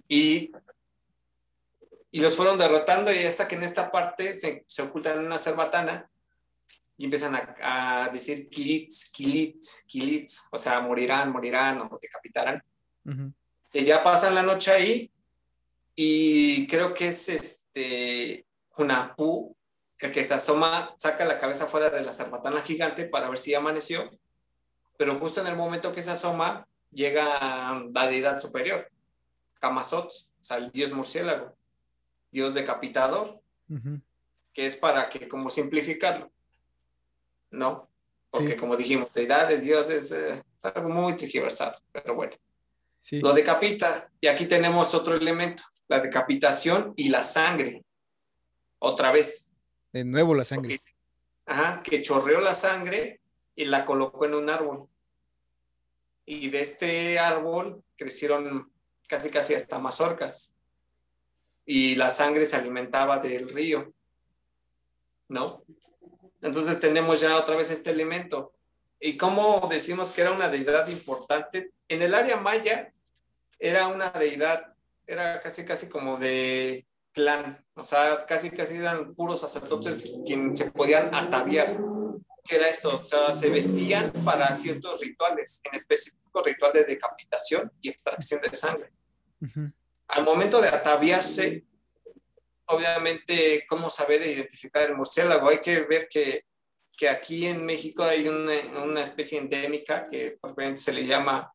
[0.09, 0.53] y,
[2.11, 5.39] y los fueron derrotando y hasta que en esta parte se, se ocultan en una
[5.39, 6.11] cerbatana
[6.99, 12.63] y empiezan a, decir kilits, kilits, kilits, o sea, morirán, morirán o decapitarán.
[13.73, 15.11] Y ya pasan la noche ahí
[15.95, 19.57] y creo que es este una pu
[19.99, 24.11] que, se asoma, saca la cabeza fuera de la zarbatana gigante para ver si amaneció,
[24.99, 28.91] pero justo en el momento que se asoma llega la deidad superior,
[29.59, 31.57] Kamazot, o sea, el dios murciélago,
[32.31, 33.41] dios decapitador,
[34.53, 36.31] que es para que, como simplificarlo,
[37.57, 37.89] ¿no?
[38.31, 42.33] Porque como dijimos, deidades, dioses, eh, es algo muy tergiversado, pero bueno.
[43.11, 47.85] Lo decapita y aquí tenemos otro elemento, la decapitación y la sangre.
[48.79, 49.53] Otra vez.
[49.93, 50.77] De nuevo la sangre.
[51.47, 53.21] ajá, que chorreó la sangre
[53.55, 54.89] y la colocó en un árbol.
[56.27, 58.71] Y de este árbol crecieron
[59.09, 60.53] casi casi hasta mazorcas.
[61.65, 63.93] Y la sangre se alimentaba del río.
[65.29, 65.65] ¿No?
[66.43, 68.53] Entonces tenemos ya otra vez este elemento.
[69.01, 71.73] ¿Y cómo decimos que era una deidad importante?
[71.89, 72.93] En el área maya
[73.59, 74.75] era una deidad,
[75.07, 80.71] era casi casi como de clan, o sea, casi casi eran puros sacerdotes quienes se
[80.71, 81.79] podían ataviar.
[82.45, 87.73] que era esto, o sea, se vestían para ciertos rituales, en específico ritual de decapitación
[87.81, 88.93] y extracción de sangre.
[90.09, 91.65] Al momento de ataviarse,
[92.67, 95.49] obviamente, ¿cómo saber identificar el murciélago?
[95.49, 96.43] Hay que ver que,
[96.97, 98.53] que aquí en México hay una,
[98.83, 100.39] una especie endémica que
[100.77, 101.53] se le llama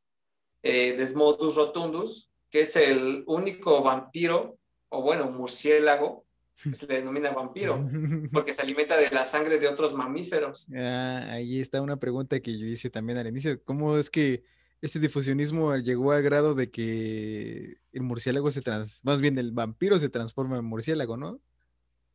[0.64, 4.58] eh, Desmodus rotundus, que es el único vampiro,
[4.90, 6.26] o bueno, murciélago,
[6.62, 7.90] que se le denomina vampiro,
[8.32, 10.68] porque se alimenta de la sangre de otros mamíferos.
[10.76, 13.62] Ah, ahí está una pregunta que yo hice también al inicio.
[13.64, 14.44] ¿Cómo es que
[14.82, 20.00] este difusionismo llegó a grado de que el murciélago se trans, más bien el vampiro
[20.00, 21.40] se transforma en murciélago, ¿no?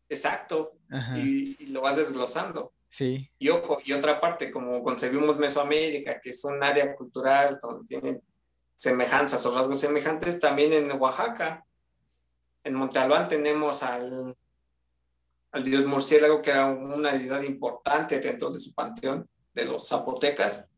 [0.08, 0.72] Exacto.
[1.16, 2.72] Y, lo vas desglosando.
[2.90, 3.30] Sí.
[3.38, 8.22] Y ojo, y otra parte, como concebimos Mesoamérica, que es un área cultural donde tienen
[8.74, 11.64] semejanzas o rasgos semejantes, también en Oaxaca,
[12.64, 14.36] en Monte Albán tenemos al,
[15.52, 20.70] al dios murciélago, que era una deidad importante dentro de su panteón de los zapotecas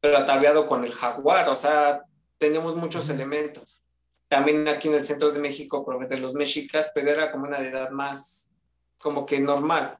[0.00, 2.04] pero ataviado con el jaguar, o sea,
[2.38, 3.82] tenemos muchos elementos.
[4.28, 7.90] También aquí en el centro de México, de los mexicas, pero era como una edad
[7.90, 8.48] más,
[8.98, 9.98] como que normal,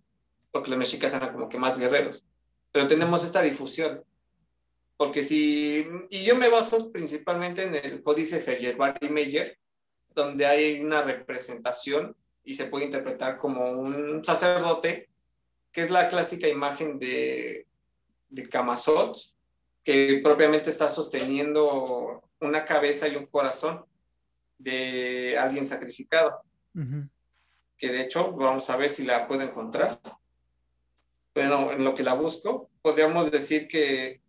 [0.50, 2.24] porque los mexicas eran como que más guerreros.
[2.72, 4.04] Pero tenemos esta difusión,
[4.96, 9.58] porque si, y yo me baso principalmente en el códice Feyerabend Meyer,
[10.14, 15.08] donde hay una representación y se puede interpretar como un sacerdote,
[15.70, 17.66] que es la clásica imagen de,
[18.30, 19.35] de Camazotz,
[19.86, 23.86] que propiamente está sosteniendo una cabeza y un corazón
[24.58, 26.42] de alguien sacrificado.
[27.78, 30.00] Que de hecho, vamos a ver si la puedo encontrar.
[31.32, 34.20] Bueno, en lo que la busco, podríamos decir que,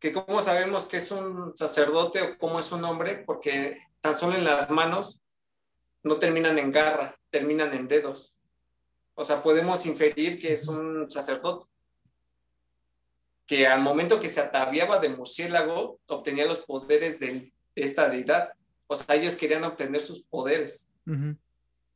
[0.00, 4.34] que cómo sabemos que es un sacerdote o cómo es un hombre, porque tan solo
[4.34, 5.22] en las manos
[6.02, 8.40] no terminan en garra, terminan en dedos.
[9.14, 11.68] O sea, podemos inferir que es un sacerdote
[13.50, 18.52] que al momento que se ataviaba de murciélago obtenía los poderes de esta deidad.
[18.86, 20.92] O sea, ellos querían obtener sus poderes.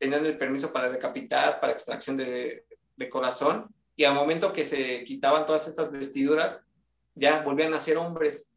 [0.01, 2.67] Tenían el permiso para decapitar, para extracción de,
[3.09, 6.67] corazón, y al momento que se quitaban todas estas vestiduras,
[7.15, 8.51] ya volvían a ser hombres.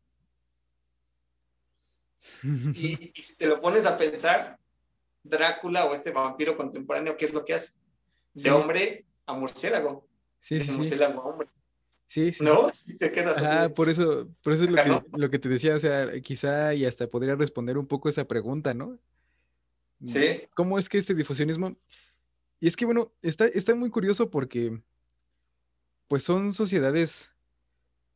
[2.74, 4.58] y, si te lo pones a pensar,
[5.22, 7.74] Drácula o este vampiro contemporáneo, ¿qué es lo que hace?
[8.34, 10.08] De hombre a murciélago.
[10.42, 11.48] Sí, de murciélago a hombre.
[12.08, 12.44] Sí, sí.
[12.44, 12.70] ¿No?
[12.70, 13.74] Si te quedas así.
[13.74, 14.70] por eso, por eso es
[15.12, 18.74] lo que, te decía, o sea, quizá y hasta podría responder un poco esa pregunta,
[18.74, 18.98] ¿no?
[20.04, 20.44] Sí.
[20.56, 21.76] ¿Cómo es que este difusionismo?
[22.60, 24.82] Y es que, bueno, está, está muy curioso porque,
[26.08, 27.30] pues son sociedades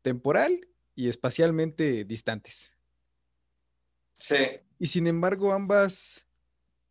[0.02, 2.72] temporal y espacialmente distantes.
[4.14, 4.60] Sí.
[4.80, 6.24] Y sin embargo, ambas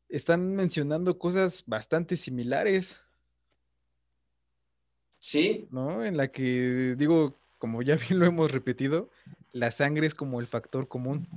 [0.08, 2.98] están mencionando cosas bastante similares.
[5.20, 5.68] Sí.
[5.70, 6.04] ¿No?
[6.04, 9.09] En la que, digo, como ya bien lo hemos repetido,
[9.52, 11.28] la sangre es como el factor común.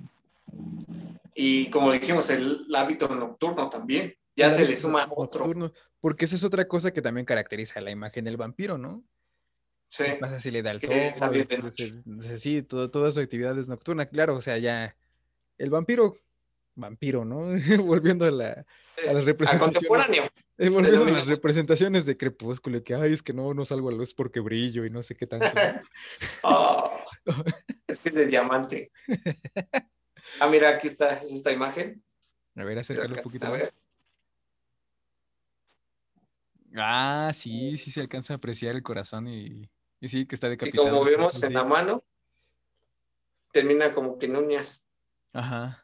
[1.35, 4.15] Y como dijimos, el, hábito nocturno también.
[4.35, 5.71] Ya se le suma otro.
[6.01, 9.03] porque esa es otra cosa que también caracteriza la imagen del vampiro, ¿no?
[9.89, 10.05] Sí.
[10.05, 12.39] ¿Qué pasa si le da el sol?
[12.39, 14.07] Sí, todo, toda su actividad es nocturna.
[14.07, 14.95] Claro, o sea, ya
[15.59, 16.17] el vampiro
[16.75, 17.53] vampiro, ¿no?
[17.83, 18.65] volviendo a, la,
[19.07, 19.59] a las representaciones.
[19.59, 20.23] contemporáneo.
[20.57, 23.91] Eh, volviendo a las representaciones de Crepúsculo, que ay, es que no, no salgo a
[23.91, 25.45] luz porque brillo y no sé qué tanto.
[26.43, 26.91] Oh,
[27.87, 28.91] es que es de diamante.
[30.39, 32.03] Ah, mira, aquí está, es esta imagen.
[32.55, 33.73] A ver, acércalo un poquito más.
[36.75, 39.69] Ah, sí, sí se alcanza a apreciar el corazón y,
[40.01, 40.87] y sí, que está decapitado.
[40.87, 42.03] Y como vemos en la mano,
[43.51, 44.87] termina como que en uñas.
[45.31, 45.82] Ajá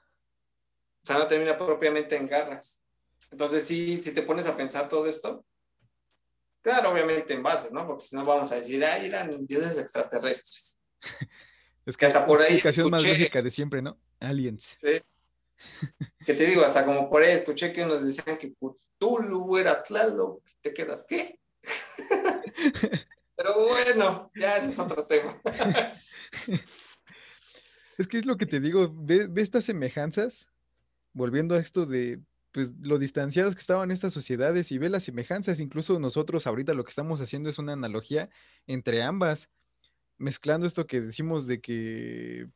[1.10, 2.84] sea, no termina propiamente en garras.
[3.32, 5.45] Entonces, sí, si te pones a pensar todo esto,
[6.62, 7.86] claro, obviamente en bases, ¿no?
[7.86, 10.80] Porque si no vamos a decir, ah, eran dioses extraterrestres.
[11.86, 12.54] Es que hasta por ahí.
[12.54, 14.00] Explicación más lógica de siempre, ¿no?
[14.19, 14.76] Aliens.
[14.78, 15.02] Sí.
[16.24, 20.43] que te digo, hasta como por ahí escuché que nos decían que Cthulhu era Tlaloc,
[20.62, 21.39] te quedas, ¿qué?
[23.36, 25.41] Pero bueno, ya ese es otro tema.
[27.98, 30.48] es que es lo que te digo, ve, ve estas semejanzas
[31.13, 32.19] volviendo a esto de
[32.52, 36.84] pues, lo distanciados que estaban estas sociedades y ve las semejanzas, incluso nosotros ahorita lo
[36.84, 38.30] que estamos haciendo es una analogía
[38.67, 39.50] entre ambas,
[40.17, 42.48] mezclando esto que decimos de que,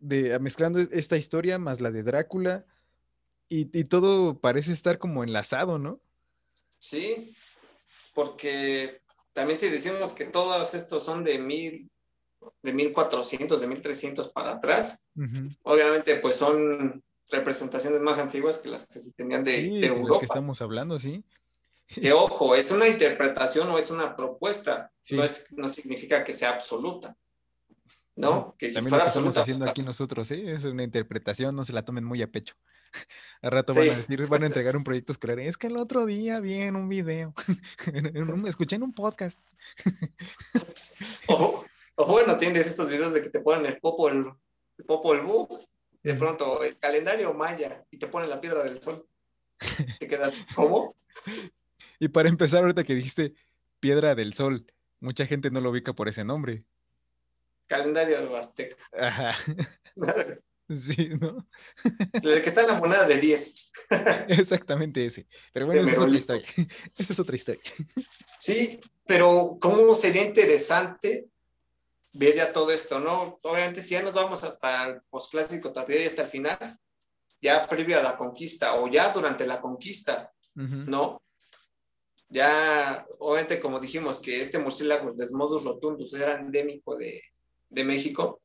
[0.00, 2.64] de, mezclando esta historia más la de Drácula
[3.48, 6.00] y, y todo parece estar como enlazado, ¿no?
[6.78, 7.32] Sí,
[8.14, 9.00] porque
[9.32, 11.90] también si decimos que todos estos son de mil,
[12.62, 15.06] de 1400, de 1300 para atrás,
[15.62, 20.20] obviamente pues son representaciones más antiguas que las que se tenían de, sí, de Europa.
[20.20, 21.24] que estamos hablando, sí.
[21.86, 26.50] Que ojo, es una interpretación o es una propuesta, no, es, no significa que sea
[26.50, 27.16] absoluta.
[28.14, 28.54] ¿No?
[28.58, 30.42] Que si También fuera lo que estamos haciendo aquí nosotros, ¿sí?
[30.46, 32.54] Es una interpretación, no se la tomen muy a pecho.
[33.42, 35.40] Al rato van a decir, van a entregar un proyecto escolar.
[35.40, 37.34] Es que el otro día vi en un video,
[38.46, 39.38] escuché en un podcast.
[41.28, 41.64] o,
[42.06, 44.26] bueno, tienes estos videos de que te ponen el popo, el,
[44.86, 45.71] popo, el y
[46.02, 49.06] de pronto el calendario maya, y te ponen la piedra del sol.
[50.00, 50.96] Te quedas, ¿cómo?
[52.00, 53.34] Y para empezar, ahorita que dijiste
[53.78, 54.66] piedra del sol,
[55.00, 56.64] mucha gente no lo ubica por ese nombre.
[57.66, 58.76] Calendario azteca.
[58.92, 59.36] Ajá.
[60.68, 61.46] Sí, ¿no?
[62.14, 63.72] El que está en la moneda de 10.
[64.28, 65.26] Exactamente ese.
[65.52, 66.48] Pero bueno, esa es, otra historia.
[66.96, 67.62] esa es otra historia.
[68.38, 71.28] Sí, pero ¿cómo sería interesante
[72.12, 73.38] ver ya todo esto, no?
[73.42, 76.58] Obviamente, si ya nos vamos hasta el posclásico tardío y hasta el final,
[77.40, 81.22] ya previo a la conquista o ya durante la conquista, ¿no?
[82.28, 87.22] Ya, obviamente, como dijimos, que este murciélago Desmodus rotundus era endémico de,
[87.68, 88.40] de México.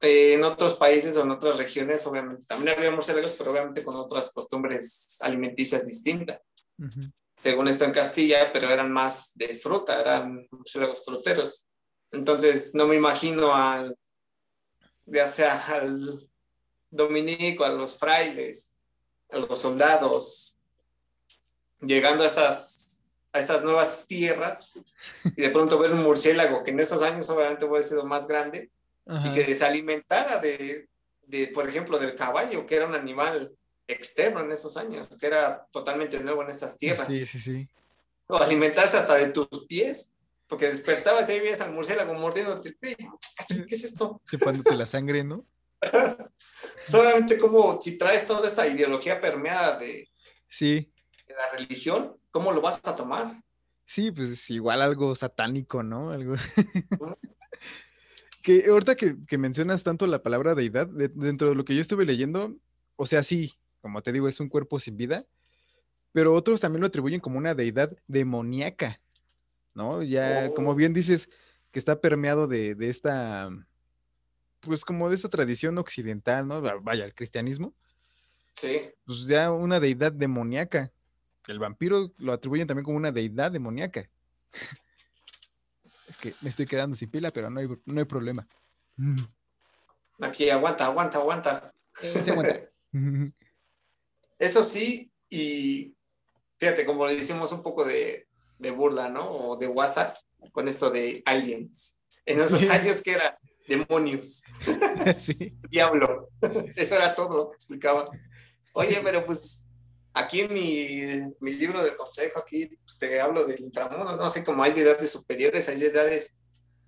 [0.00, 3.94] Eh, en otros países o en otras regiones, obviamente, también había murciélagos, pero obviamente con
[3.94, 6.40] otras costumbres alimenticias distintas.
[7.38, 11.68] Según esto en Castilla, pero eran más de fruta, eran murciélagos fruteros.
[12.12, 13.96] Entonces, no me imagino al,
[15.06, 16.28] ya sea al
[16.90, 18.74] dominico, a los frailes,
[19.30, 20.58] a los soldados,
[21.80, 24.74] llegando a estas, a estas nuevas tierras
[25.24, 28.70] y de pronto ver un murciélago que en esos años obviamente hubiera sido más grande
[29.24, 30.88] y que se alimentara de,
[31.26, 33.52] de, por ejemplo, del caballo, que era un animal
[33.88, 37.08] externo en esos años, que era totalmente nuevo en esas tierras.
[37.08, 37.68] Sí, sí, sí.
[38.28, 40.11] O alimentarse hasta de tus pies,
[40.52, 42.94] porque despertabas y ahí veías al murciélago mordiendo el pie.
[43.48, 44.20] ¿Qué es esto?
[44.30, 45.46] Chupándote la sangre, ¿no?
[46.86, 50.10] Solamente como si traes toda esta ideología permeada de,
[50.50, 50.92] sí.
[51.26, 53.32] de la religión, ¿cómo lo vas a tomar?
[53.86, 56.10] Sí, pues es igual algo satánico, ¿no?
[56.10, 56.34] Algo.
[58.42, 62.04] que ahorita que, que, mencionas tanto la palabra deidad, dentro de lo que yo estuve
[62.04, 62.54] leyendo,
[62.96, 65.24] o sea, sí, como te digo, es un cuerpo sin vida,
[66.12, 69.00] pero otros también lo atribuyen como una deidad demoníaca,
[69.74, 70.02] ¿no?
[70.02, 70.74] Ya, como oh.
[70.74, 71.28] bien dices,
[71.70, 73.50] que está permeado de, de, esta,
[74.60, 76.60] pues como de esta tradición occidental, ¿no?
[76.82, 77.74] Vaya, el cristianismo.
[78.54, 78.78] Sí.
[79.04, 80.92] Pues ya una deidad demoníaca.
[81.46, 84.08] El vampiro lo atribuyen también como una deidad demoníaca.
[86.08, 88.46] Es que me estoy quedando sin pila, pero no hay, no hay problema.
[90.20, 91.72] Aquí, aguanta, aguanta, aguanta.
[94.38, 95.94] Eso sí, y
[96.58, 98.26] fíjate, como le hicimos un poco de,
[98.58, 99.28] de, burla, ¿no?
[99.28, 100.16] O de WhatsApp
[100.52, 101.98] con esto de aliens.
[102.26, 104.42] En esos años que era demonios,
[105.70, 106.28] diablo.
[106.76, 108.08] Eso era todo lo que explicaba.
[108.74, 109.66] Oye, pero pues
[110.14, 114.44] aquí en mi, mi, libro de consejo, aquí pues, te hablo del inframundo, no sé,
[114.44, 116.36] como hay deidades superiores, hay deidades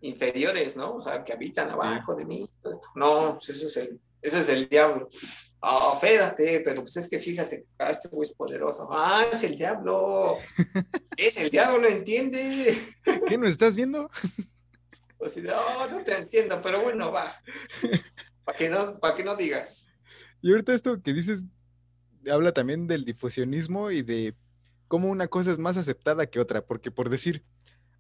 [0.00, 0.96] inferiores, ¿no?
[0.96, 2.50] O sea, que habitan abajo de mí.
[2.60, 2.88] Todo esto.
[2.94, 5.08] No, pues eso es el, eso es el diablo.
[5.66, 8.86] Ah, oh, espérate, pero pues es que fíjate, ah, este güey es poderoso.
[8.90, 10.36] Ah, es el diablo.
[11.16, 12.76] es el diablo, lo entiende.
[13.26, 14.10] ¿Qué no estás viendo?
[15.16, 17.34] Pues no, no te entiendo, pero bueno, va.
[18.44, 19.90] Para que, no, para que no digas.
[20.42, 21.40] Y ahorita esto que dices
[22.30, 24.34] habla también del difusionismo y de
[24.86, 27.42] cómo una cosa es más aceptada que otra, porque por decir,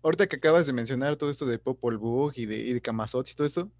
[0.02, 3.34] ahorita que acabas de mencionar todo esto de Popol Vuh y de, y de y
[3.34, 3.72] todo esto,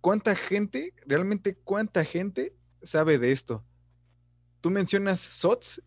[0.00, 3.64] ¿cuánta gente, realmente cuánta gente sabe de esto?
[4.60, 5.82] Tú mencionas SOTS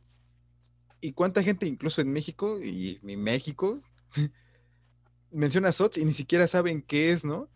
[1.02, 3.82] y cuánta gente incluso en México y en México
[5.32, 7.50] menciona SOTS y ni siquiera saben qué es, ¿no?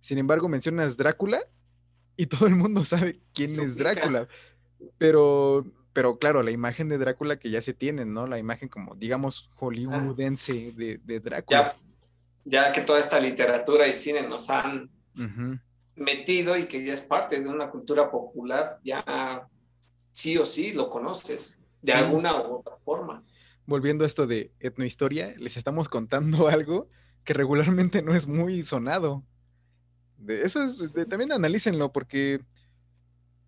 [0.00, 1.40] Sin embargo, mencionas Drácula
[2.16, 4.28] y todo el mundo sabe quién es Drácula.
[4.96, 8.26] Pero, pero claro, la imagen de Drácula que ya se tiene, ¿no?
[8.26, 11.74] La imagen como, digamos, hollywoodense de, de, Drácula.
[12.44, 14.90] Ya, ya, que toda esta literatura y cine nos han
[15.98, 19.48] metido y que ya es parte de una cultura popular, ya
[20.12, 23.24] sí o sí lo conoces, de alguna u otra forma.
[23.66, 26.88] Volviendo a esto de etnohistoria, les estamos contando algo
[27.24, 29.24] que regularmente no es muy sonado.
[30.16, 32.40] De eso es, también analícenlo, porque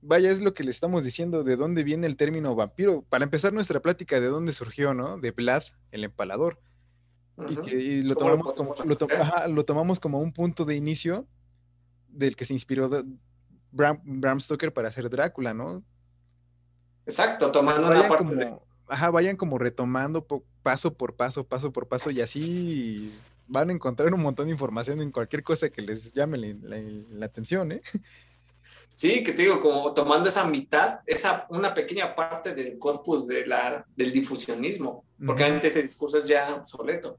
[0.02, 3.02] vaya, es lo que le estamos diciendo, de dónde viene el término vampiro.
[3.08, 5.18] Para empezar nuestra plática, de dónde surgió, ¿no?
[5.18, 6.60] De Vlad, el empalador.
[7.48, 8.74] Y, que, lo, tomamos como,
[9.48, 11.26] lo, tomamos como un punto de inicio
[12.12, 12.90] del que se inspiró
[13.72, 15.82] Bram, Stoker para hacer Drácula, ¿no?
[17.06, 18.54] Exacto, tomando una parte de...
[18.88, 20.26] Ajá, vayan como retomando
[20.62, 23.12] paso por paso, paso por paso, y así
[23.46, 26.78] van a encontrar un montón de información en cualquier cosa que les llame la,
[27.10, 27.82] la atención, ¿eh?
[28.94, 33.46] Sí, que te digo, como tomando esa mitad, esa una pequeña parte del corpus de
[33.46, 37.18] la, del difusionismo, porque antes ese discurso es ya obsoleto,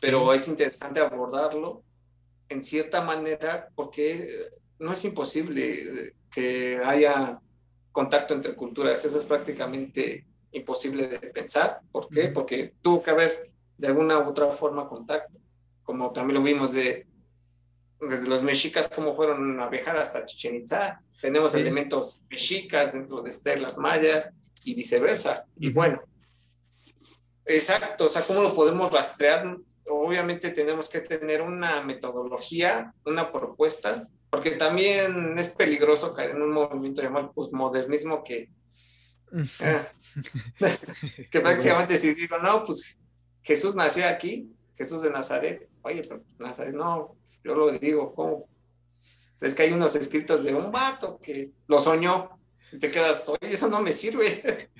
[0.00, 1.82] pero es interesante abordarlo
[2.48, 4.28] en cierta manera porque
[4.78, 7.40] no es imposible que haya
[7.92, 11.80] contacto entre culturas, eso es prácticamente imposible de pensar.
[11.92, 12.28] ¿Por qué?
[12.28, 15.38] Porque tuvo que haber de alguna u otra forma contacto,
[15.82, 17.06] como también lo vimos de
[18.00, 21.00] desde los mexicas, cómo fueron a viajar hasta Chichen Itza.
[21.20, 24.30] Tenemos elementos mexicas dentro de estelas mayas
[24.64, 25.46] y viceversa.
[25.56, 26.02] Y bueno,
[27.46, 29.56] exacto, o sea, ¿cómo lo podemos rastrear?
[29.86, 36.52] Obviamente tenemos que tener una metodología, una propuesta, porque también es peligroso caer en un
[36.52, 38.50] movimiento llamado postmodernismo que,
[39.60, 39.86] eh,
[41.30, 42.98] que prácticamente si digo, no, pues
[43.42, 48.48] Jesús nació aquí, Jesús de Nazaret, oye, pero Nazaret, no, yo lo digo, ¿cómo?
[49.40, 52.30] Es que hay unos escritos de un vato que lo soñó
[52.72, 54.70] y te quedas, oye, eso no me sirve.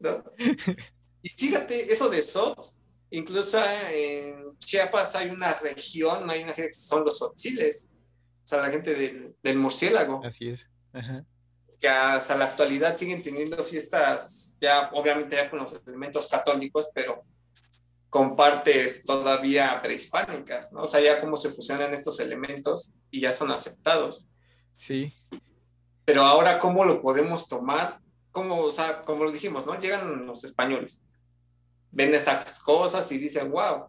[1.22, 2.80] Y fíjate, eso de SOTS,
[3.10, 3.58] incluso
[3.90, 7.88] en Chiapas hay una región, hay una gente que son los Otziles,
[8.44, 10.24] o sea, la gente del, del murciélago.
[10.24, 10.66] Así es.
[11.80, 17.24] Que hasta la actualidad siguen teniendo fiestas, ya obviamente ya con los elementos católicos, pero
[18.10, 20.82] con partes todavía prehispánicas, ¿no?
[20.82, 24.26] O sea, ya cómo se fusionan estos elementos y ya son aceptados.
[24.72, 25.12] Sí.
[26.04, 28.00] Pero ahora, ¿cómo lo podemos tomar?
[28.32, 29.78] Como, o sea, como lo dijimos, ¿no?
[29.78, 31.02] Llegan los españoles,
[31.90, 33.88] ven estas cosas y dicen, wow,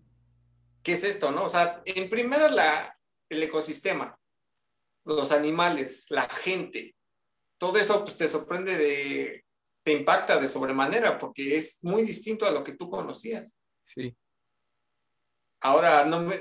[0.83, 1.45] ¿qué es esto, no?
[1.45, 2.97] O sea, en primera la,
[3.29, 4.17] el ecosistema,
[5.05, 6.95] los animales, la gente,
[7.57, 9.45] todo eso pues te sorprende de,
[9.83, 13.55] te impacta de sobremanera porque es muy distinto a lo que tú conocías.
[13.85, 14.15] Sí.
[15.61, 16.31] Ahora, no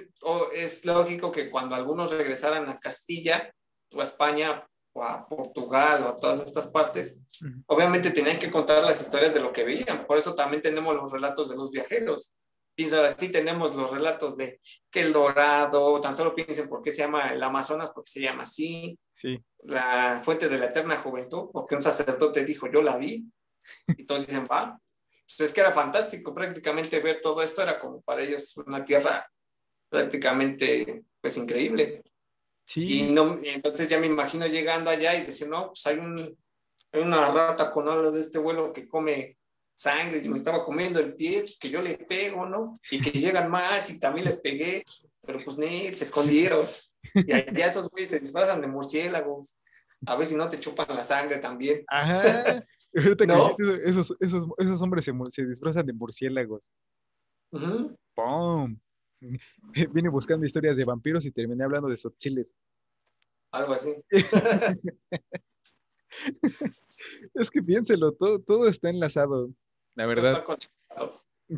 [0.55, 3.55] es lógico que cuando algunos regresaran a Castilla
[3.93, 7.23] o a España o a Portugal o a todas estas partes,
[7.67, 10.07] obviamente tenían que contar las historias de lo que veían.
[10.07, 12.35] Por eso también tenemos los relatos de los viajeros.
[12.75, 14.61] Pienso así, tenemos los relatos de
[14.91, 18.45] que el Dorado, tan solo piensen por qué se llama el Amazonas, porque se llama
[18.45, 18.99] así.
[19.15, 19.39] Sí.
[19.65, 23.31] La fuente de la eterna juventud, porque un sacerdote dijo, yo la vi.
[23.87, 24.81] Y todos dicen, va,
[25.27, 29.31] pues es que era fantástico prácticamente ver todo esto, era como para ellos una tierra
[29.89, 32.03] prácticamente pues increíble.
[32.71, 33.01] Sí.
[33.01, 36.15] Y, no, entonces ya me imagino llegando allá y decir, no, pues hay, un,
[36.93, 39.37] hay una rata con alas de este vuelo que come
[39.75, 42.79] sangre y me estaba comiendo el pie, pues, que yo le pego, ¿no?
[42.89, 44.85] Y que llegan más y también les pegué,
[45.21, 46.65] pero pues ni se escondieron.
[47.13, 49.57] Y allá esos güeyes se disfrazan de murciélagos.
[50.07, 51.83] A ver si no te chupan la sangre también.
[51.89, 52.65] Ajá.
[52.93, 56.71] esos, esos, esos, hombres se, se, disfrazan de murciélagos.
[57.51, 58.79] ¡Pum!
[59.93, 62.55] Vine buscando historias de vampiros y terminé hablando de sotziles.
[63.53, 63.95] Algo así.
[67.35, 69.51] es que piénselo, todo, todo está enlazado,
[69.95, 70.45] la verdad.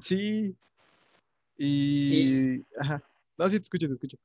[0.01, 0.57] Sí.
[1.59, 2.65] Y...
[2.79, 3.03] Ajá.
[3.37, 4.17] No, sí, te escucho, te escucho.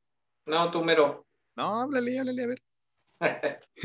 [0.45, 1.25] No, tú mero.
[1.55, 2.61] No, háblale, háblale, a ver.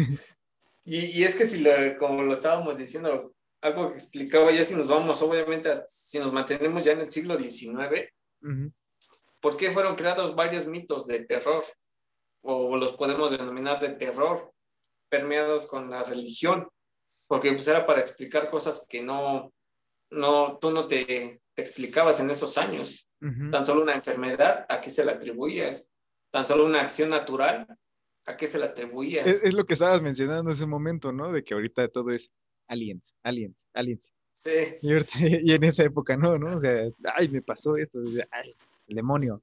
[0.85, 4.89] Y, es que si lo, como lo estábamos diciendo, algo que explicaba ya si nos
[4.89, 8.13] vamos, obviamente, si nos mantenemos ya en el siglo XIX,
[9.43, 11.63] ¿por qué fueron creados varios mitos de terror?
[12.43, 14.53] O los podemos denominar de terror,
[15.11, 16.69] permeados con la religión,
[17.27, 19.53] porque pues era para explicar cosas que no,
[20.11, 23.09] no tú no te, explicabas en esos años.
[23.53, 25.93] Tan solo una enfermedad, ¿a qué se la atribuías?
[26.33, 27.69] Tan solo una acción natural,
[28.27, 29.27] ¿A qué se le atribuías?
[29.27, 31.33] Es, lo que estabas mencionando en ese momento, ¿no?
[31.33, 32.31] De que ahorita todo es
[32.69, 34.13] aliens, aliens, aliens.
[34.33, 34.51] Sí.
[35.45, 36.57] Y, en esa época no, ¿no?
[36.57, 38.55] O sea, ay, me pasó esto, ay,
[38.89, 39.41] el demonio.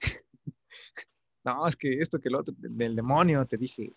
[1.44, 3.92] no, es que esto que lo otro, del demonio, te dije.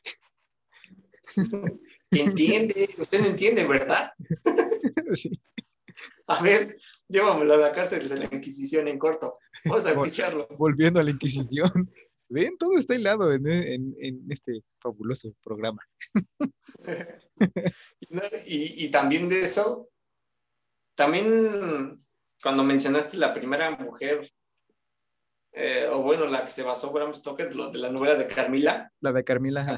[2.12, 4.12] Entiende, usted no entiende, ¿verdad?
[5.16, 5.32] sí.
[6.28, 6.78] A ver,
[7.08, 9.40] llévamelo a la cárcel de la Inquisición en corto.
[9.66, 10.48] Vamos a iniciarlo.
[10.58, 11.90] Volviendo a la Inquisición.
[12.30, 15.82] Ven, todo está hilado en, en, este fabuloso programa.
[18.48, 19.90] y, también de eso,
[20.96, 21.98] también
[22.42, 24.28] cuando mencionaste la primera mujer,
[25.52, 28.92] eh, o bueno, la que se basó Bram Stoker, lo de la novela de Carmila.
[29.00, 29.78] La de Carmila.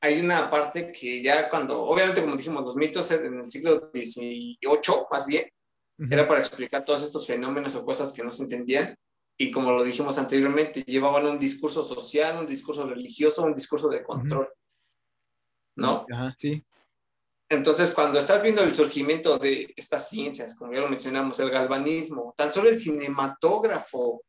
[0.00, 4.58] hay una parte que ya cuando, obviamente como dijimos, los mitos en el siglo XVIII,
[5.10, 5.48] más bien,
[6.10, 8.96] era para explicar todos estos fenómenos o cosas que no se entendían
[9.42, 14.02] y como lo dijimos anteriormente, llevaban un discurso social, un discurso religioso, un discurso de
[14.02, 14.46] control.
[15.76, 16.04] ¿No?
[16.12, 16.62] Ajá, sí.
[17.50, 22.32] Entonces, cuando estás viendo el surgimiento de estas ciencias, como ya lo mencionamos, el galvanismo,
[22.36, 24.22] tan solo el cinematógrafo,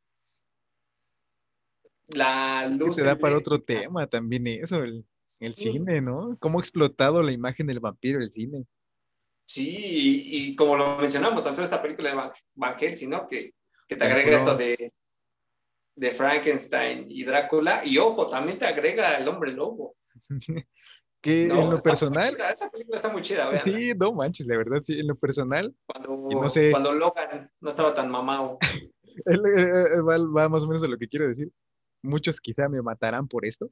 [2.08, 2.98] la luz.
[2.98, 4.84] te da para otro tema también eso.
[4.84, 5.06] El...
[5.40, 6.38] El cine, ¿no?
[6.40, 8.66] ¿Cómo ha explotado la imagen del vampiro el cine?
[9.46, 13.28] Sí, y, como lo mencionamos, tan solo esa película de Van, Van Helsing, ¿no?
[13.28, 13.52] Que,
[13.88, 14.94] que te agrega esto de,
[15.96, 19.96] de Frankenstein y Drácula, y ojo, también te agrega el hombre lobo.
[21.22, 22.24] que en lo personal.
[22.24, 23.64] esa película está muy chida, vean.
[23.64, 25.74] Sí, no manches, la verdad, sí, en lo personal.
[25.86, 28.58] Cuando, no sé, cuando Logan no estaba tan mamado.
[29.26, 31.52] Eh, eh, va, va, más o menos a lo que quiero decir.
[32.02, 33.70] Muchos quizá me matarán por esto,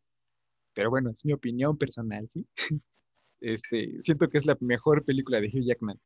[0.74, 2.46] pero bueno, es mi opinión personal, ¿sí?
[3.42, 5.98] Este, siento que es la mejor película de Hugh Jackman.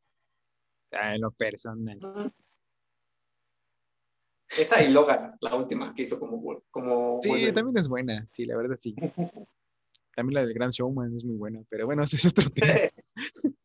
[0.92, 1.98] Ah, en lo personal.
[4.56, 6.62] Esa y Logan, la última que hizo como.
[6.70, 8.94] como sí, también es buena, sí, la verdad sí.
[10.14, 12.66] También la del Gran Showman es muy buena, pero bueno, ese es otro tema.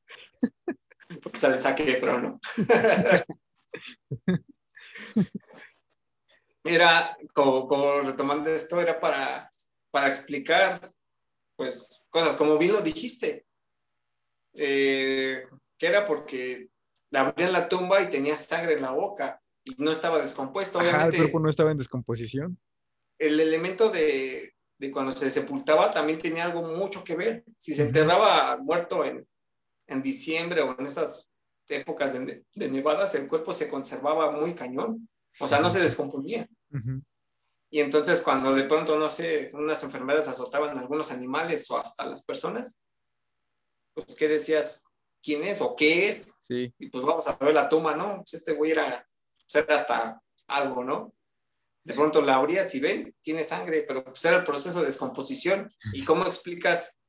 [1.24, 2.40] Porque sale saque de ¿no?
[6.64, 9.50] Mira, como, retomando esto, era para,
[9.90, 10.80] para explicar,
[11.56, 13.48] pues, cosas como bien lo dijiste.
[14.54, 15.48] Eh,
[15.78, 16.70] que era porque
[17.10, 20.80] la abrían la tumba y tenía sangre en la boca y no estaba descompuesto.
[20.80, 22.60] Obviamente, el cuerpo no estaba en descomposición.
[23.18, 27.44] El elemento de, de, cuando se sepultaba también tenía algo mucho que ver.
[27.58, 29.28] Si se enterraba muerto en,
[29.88, 31.30] en diciembre o en esas
[31.68, 35.08] épocas de, de, nevadas, el cuerpo se conservaba muy cañón.
[35.40, 36.48] O sea, no se descomponía.
[37.70, 42.06] Y entonces cuando de pronto, no sé, unas enfermedades azotaban a algunos animales o hasta
[42.06, 42.80] las personas,
[43.94, 44.84] pues, ¿qué decías?
[45.22, 46.42] ¿Quién es o qué es?
[46.48, 48.18] Y pues vamos a ver la tumba, ¿no?
[48.18, 49.08] Pues este güey era
[49.52, 51.14] pues, hasta algo, ¿no?
[51.84, 55.68] De pronto la abrías y ven, tiene sangre, pero pues era el proceso de descomposición.
[55.94, 57.02] ¿Y cómo explicas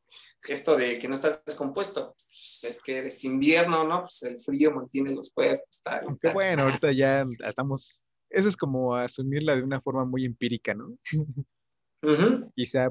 [0.45, 2.15] esto de que no está descompuesto?
[2.17, 4.03] Pues es que es invierno, ¿no?
[4.03, 6.17] Pues el frío mantiene los cuerpos, tal.
[6.21, 8.01] Qué bueno, ahorita ya estamos,
[8.31, 10.97] eso es como asumirla de una forma muy empírica, ¿no?
[12.55, 12.91] Quizá,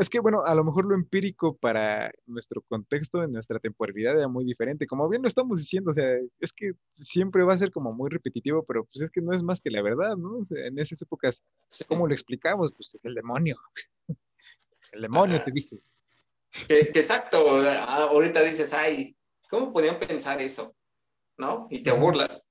[0.00, 4.26] es que bueno, a lo mejor lo empírico para nuestro contexto, en nuestra temporalidad era
[4.26, 4.86] muy diferente.
[4.86, 8.10] Como bien lo estamos diciendo, o sea, es que siempre va a ser como muy
[8.10, 10.44] repetitivo, pero pues es que no es más que la verdad, ¿no?
[10.50, 11.40] en esas épocas,
[11.86, 12.72] ¿cómo lo explicamos?
[12.76, 13.56] Pues es el demonio.
[14.92, 15.80] el demonio, te dije.
[16.68, 17.38] exacto,
[17.86, 19.16] ahorita dices, ay,
[19.48, 20.74] ¿cómo podían pensar eso?
[21.38, 21.68] ¿No?
[21.70, 22.48] Y te burlas.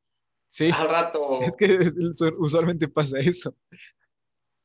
[0.51, 0.69] Sí.
[0.73, 1.41] Al rato.
[1.41, 1.91] Es que
[2.39, 3.53] usualmente pasa eso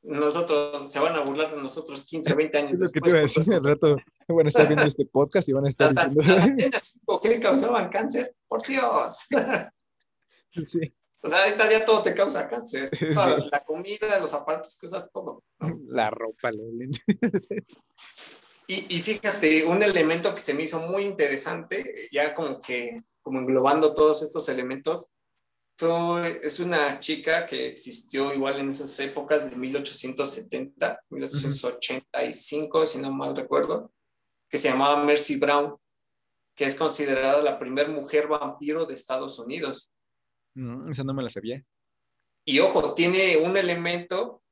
[0.07, 3.23] nosotros, se van a burlar de nosotros 15, 20 años es que te iba a
[3.23, 3.97] decir al rato,
[4.29, 6.33] van a estar viendo este podcast y van a estar las, diciendo...
[6.33, 9.27] Las antenas 5G causaban cáncer, por Dios.
[10.65, 10.81] Sí.
[11.21, 12.89] O sea, ahorita ya todo te causa cáncer.
[13.53, 15.45] la comida, los aparatos que usas, todo.
[15.89, 16.63] La ropa, lo
[18.69, 23.41] y, y fíjate, un elemento que se me hizo muy interesante, ya como que, como
[23.41, 25.11] englobando todos estos elementos,
[25.79, 33.37] es una chica que existió igual en esas épocas de 1870, 1885, si no mal
[33.37, 33.93] recuerdo,
[34.49, 35.77] que se llamaba Mercy Brown,
[36.55, 39.93] que es considerada la primera mujer vampiro de Estados Unidos.
[40.55, 41.62] No, esa no me la sabía.
[42.47, 44.43] Y ojo, tiene un elemento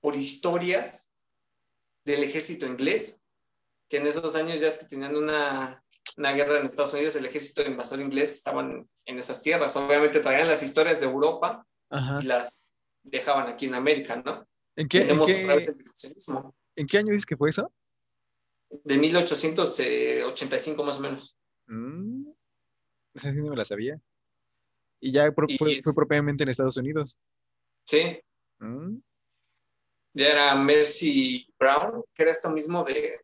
[0.00, 1.12] por historias
[2.04, 3.22] del ejército inglés,
[3.88, 5.84] que en esos años ya es que tenían una
[6.16, 9.76] una guerra en Estados Unidos, el ejército invasor inglés estaban en esas tierras.
[9.76, 11.66] Obviamente traían las historias de Europa
[12.20, 12.70] y las
[13.02, 14.46] dejaban aquí en América, ¿no?
[14.76, 15.68] ¿En qué, Tenemos otra vez
[16.04, 16.14] el
[16.76, 17.72] ¿En qué año dices que fue eso?
[18.84, 21.38] De 1885 más o menos.
[21.66, 22.28] Mm,
[23.14, 24.00] esa sí no me la sabía.
[25.00, 27.18] ¿Y ya fue, propiamente en Estados Unidos?
[27.84, 28.20] Sí.
[28.58, 28.98] Mm.
[30.14, 33.20] Ya era Mercy Brown, que era esto mismo de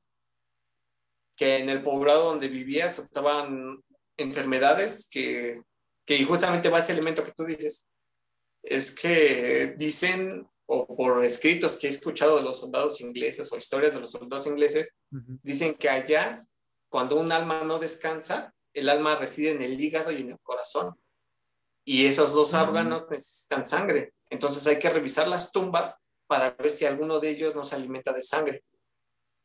[1.37, 3.83] que en el poblado donde vivía estaban
[4.17, 5.61] enfermedades que,
[6.05, 7.87] que justamente va ese elemento que tú dices.
[8.63, 13.95] Es que dicen, o por escritos que he escuchado de los soldados ingleses o historias
[13.95, 14.95] de los soldados ingleses,
[15.43, 16.47] dicen que allá,
[16.89, 20.95] cuando un alma no descansa, el alma reside en el hígado y en el corazón.
[21.85, 24.15] Y esos dos órganos necesitan sangre.
[24.31, 28.13] Entonces hay que revisar las tumbas para ver si alguno de ellos no se alimenta
[28.13, 28.65] de sangre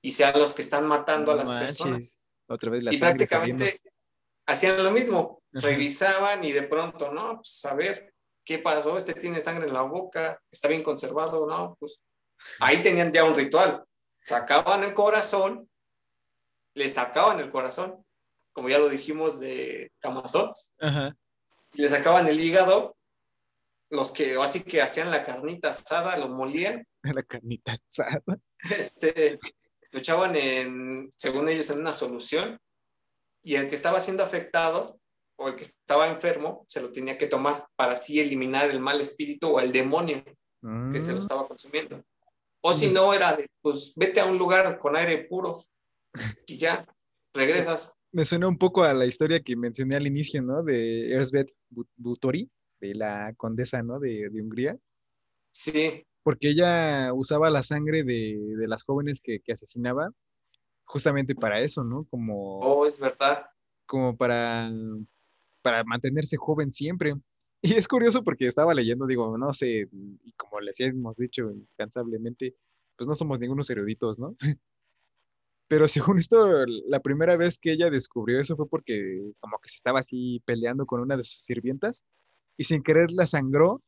[0.01, 2.19] y sean los que están matando a las personas.
[2.47, 3.79] Otra vez y prácticamente
[4.45, 8.97] hacían lo mismo, revisaban y de pronto, no, pues a ver, ¿qué pasó?
[8.97, 11.77] Este tiene sangre en la boca, está bien conservado, ¿no?
[11.79, 12.03] Pues
[12.59, 13.83] ahí tenían ya un ritual.
[14.25, 15.69] Sacaban el corazón,
[16.73, 18.03] le sacaban el corazón,
[18.51, 20.53] como ya lo dijimos de Camazot,
[21.73, 22.97] y le sacaban el hígado,
[23.91, 26.85] los que así que hacían la carnita asada, lo molían.
[27.03, 28.39] La carnita asada.
[28.61, 29.39] Este,
[29.91, 32.59] lo echaban en, según ellos, en una solución
[33.43, 34.99] y el que estaba siendo afectado
[35.37, 38.99] o el que estaba enfermo se lo tenía que tomar para así eliminar el mal
[38.99, 40.23] espíritu o el demonio
[40.91, 41.21] que se lo mm.
[41.21, 42.03] estaba consumiendo.
[42.61, 45.59] O si no, era de, pues vete a un lugar con aire puro
[46.45, 46.85] y ya,
[47.33, 47.93] regresas.
[48.11, 50.63] Me suena un poco a la historia que mencioné al inicio, ¿no?
[50.63, 51.53] De Erzbet
[51.95, 52.49] Butori,
[52.81, 53.99] de la condesa, ¿no?
[53.99, 54.77] De, de Hungría.
[55.51, 56.05] Sí.
[56.29, 60.11] Porque ella usaba la sangre de, de las jóvenes que, que, asesinaba
[60.83, 62.05] justamente para eso, ¿no?
[62.07, 62.59] Como...
[62.59, 63.47] Oh, es verdad.
[63.87, 64.71] Como para,
[65.63, 67.15] para mantenerse joven siempre.
[67.63, 72.55] Y es curioso porque estaba leyendo, digo, no sé, y como les hemos dicho incansablemente,
[72.95, 74.35] pues no somos ningunos eruditos, ¿no?
[75.67, 79.77] Pero según esto, la primera vez que ella descubrió eso fue porque como que se
[79.77, 82.03] estaba así peleando con una de sus sirvientas
[82.55, 83.81] y sin querer la sangró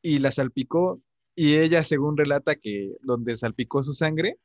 [0.00, 1.00] y la salpicó
[1.34, 4.38] y ella, según relata que donde salpicó su sangre,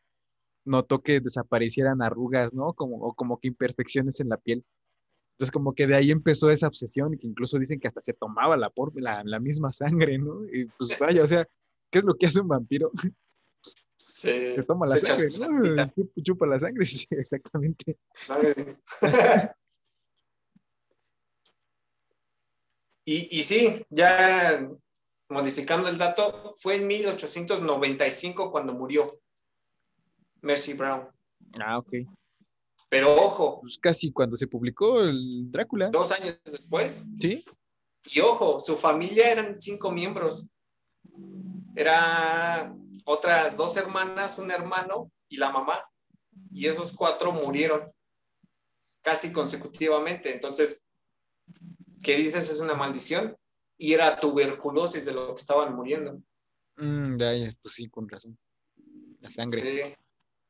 [0.66, 2.74] notó que desaparecieran arrugas, ¿no?
[2.74, 4.66] Como, o como que imperfecciones en la piel.
[5.34, 8.58] Entonces, como que de ahí empezó esa obsesión, que incluso dicen que hasta se tomaba
[8.58, 10.46] la, por, la, la misma sangre, ¿no?
[10.52, 11.48] Y pues vaya, o sea,
[11.90, 12.92] ¿qué es lo que hace un vampiro?
[13.98, 15.30] se, se, toma la sangre,
[15.76, 15.92] ¿no?
[16.24, 17.98] Chupa la sangre, sí, exactamente.
[23.06, 24.70] y, y sí, ya
[25.30, 29.08] modificando el dato, fue en 1895 cuando murió
[30.42, 31.08] Mercy Brown.
[31.60, 31.94] Ah, ok.
[32.90, 33.62] Pero ojo.
[33.62, 35.90] Pues casi cuando se publicó el Drácula.
[35.92, 37.06] Dos años después.
[37.20, 37.44] Sí.
[38.12, 40.50] Y ojo, su familia eran cinco miembros.
[41.76, 42.76] Era
[43.06, 45.80] otras dos hermanas, un hermano y la mamá.
[46.52, 47.82] Y esos cuatro murieron
[49.02, 50.34] casi consecutivamente.
[50.34, 50.84] Entonces,
[52.02, 52.50] ¿qué dices?
[52.50, 53.38] Es una maldición.
[53.80, 56.22] Y era tuberculosis de lo que estaban muriendo.
[56.76, 58.38] Mm, ya, pues sí, con razón.
[59.22, 59.62] La sangre.
[59.62, 59.80] Sí.
[59.82, 59.98] Otra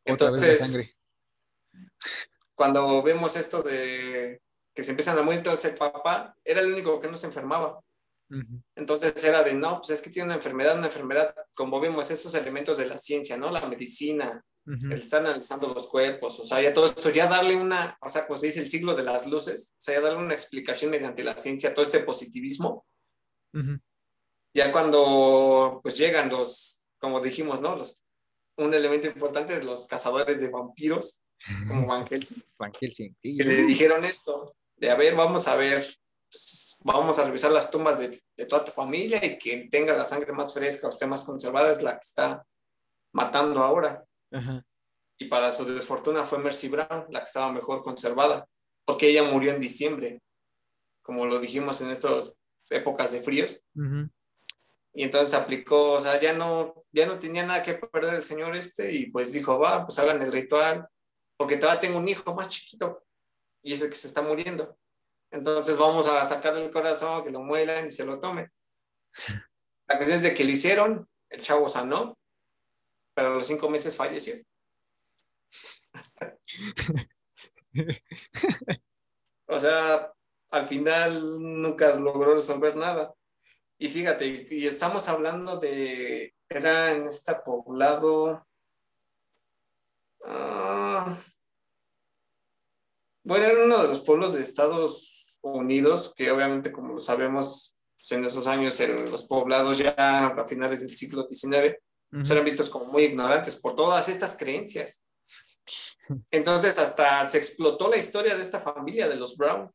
[0.06, 0.96] Entonces, la sangre.
[2.56, 4.42] cuando vemos esto de
[4.74, 7.82] que se empiezan a morir, entonces el papá era el único que no se enfermaba.
[8.76, 12.36] Entonces era de, no, pues es que tiene una enfermedad, una enfermedad, como vemos esos
[12.36, 13.50] elementos de la ciencia, ¿no?
[13.50, 14.86] La medicina, Ujú.
[14.92, 18.28] el estar analizando los cuerpos, o sea, ya todo esto, ya darle una, o sea,
[18.28, 21.24] como se dice, el siglo de las luces, o sea, ya darle una explicación mediante
[21.24, 22.86] la ciencia, todo este positivismo,
[24.54, 27.76] Ya cuando pues llegan los, como dijimos, ¿no?
[27.76, 28.06] Los,
[28.58, 31.22] un elemento importante de los cazadores de vampiros,
[31.68, 33.38] como Van Helsing, Van Helsing, sí.
[33.38, 35.88] que le dijeron esto, de a ver, vamos a ver,
[36.30, 40.06] pues, vamos a revisar las tumbas de, de toda tu familia y quien tenga la
[40.06, 42.46] sangre más fresca o esté más conservada es la que está
[43.14, 44.04] matando ahora.
[44.32, 44.66] Ajá.
[45.18, 48.48] Y para su desfortuna fue Mercy Brown, la que estaba mejor conservada,
[48.86, 50.22] porque ella murió en diciembre,
[51.02, 52.38] como lo dijimos en estas
[52.70, 53.62] épocas de fríos.
[53.76, 54.10] Ujú.
[54.94, 58.56] Y entonces aplicó, o sea, ya no, ya no tenía nada que perder el señor
[58.56, 60.88] este y pues dijo, va, pues hagan el ritual,
[61.38, 63.06] porque todavía tengo un hijo más chiquito
[63.62, 64.78] y es el que se está muriendo.
[65.32, 68.50] Entonces vamos a sacarle el corazón, que lo muelan y se lo tome.
[69.88, 72.18] La cuestión es de que lo hicieron, el chavo sanó,
[73.14, 74.36] pero a los cinco meses falleció.
[79.52, 80.14] O sea,
[80.52, 83.14] al final nunca logró resolver nada.
[83.78, 88.46] Y fíjate, y estamos hablando de, era en este poblado,
[90.26, 91.18] ah,
[93.24, 98.12] bueno, era uno de los pueblos de Estados Unidos, que obviamente, como lo sabemos, pues,
[98.12, 99.94] en esos años en los poblados ya
[100.28, 101.78] a finales del siglo XIX,
[102.10, 102.34] pues Ujú.
[102.34, 105.04] eran vistos como muy ignorantes por todas estas creencias.
[106.32, 109.72] Entonces, hasta se explotó la historia de esta familia, de los Brown,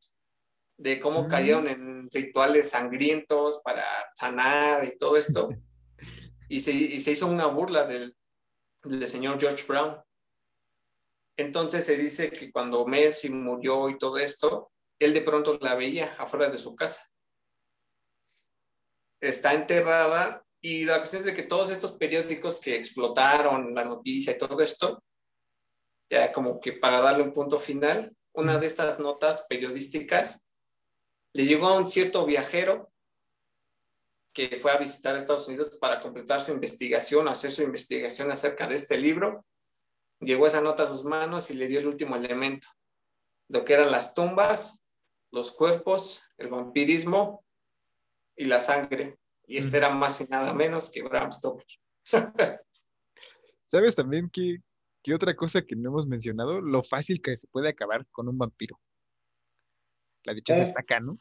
[0.76, 1.28] de cómo Mm.
[1.28, 5.48] cayeron en rituales sangrientos para sanar y todo esto.
[6.46, 8.14] Y se, y se hizo una burla del,
[8.84, 9.96] del señor George Brown.
[11.38, 16.14] Entonces se dice que cuando Mercy murió y todo esto, él de pronto la veía
[16.18, 17.10] afuera de su casa.
[19.20, 24.34] Está enterrada y la cuestión es de que todos estos periódicos que explotaron la noticia
[24.34, 25.02] y todo esto,
[26.10, 30.43] ya como que para darle un punto final, una de estas notas periodísticas
[31.34, 32.90] le llegó a un cierto viajero
[34.32, 38.76] que fue a visitar Estados Unidos para completar su investigación, hacer su investigación acerca de
[38.76, 39.44] este libro.
[40.20, 42.66] Llegó esa nota a sus manos y le dio el último elemento,
[43.48, 44.84] lo que eran las tumbas,
[45.30, 47.44] los cuerpos, el vampirismo
[48.36, 49.18] y la sangre.
[49.46, 51.66] Y este era más y nada menos que Bram Stoker.
[53.66, 54.62] ¿Sabes también que,
[55.02, 56.60] que otra cosa que no hemos mencionado?
[56.60, 58.80] Lo fácil que se puede acabar con un vampiro.
[60.24, 60.68] La dichosa Eh.
[60.68, 61.18] estaca, ¿no?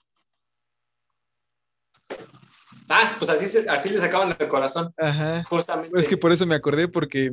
[2.90, 5.44] Ah, pues así, se- así le sacaban el corazón, Ajá.
[5.46, 5.98] justamente.
[6.00, 7.32] Es que por eso me acordé, porque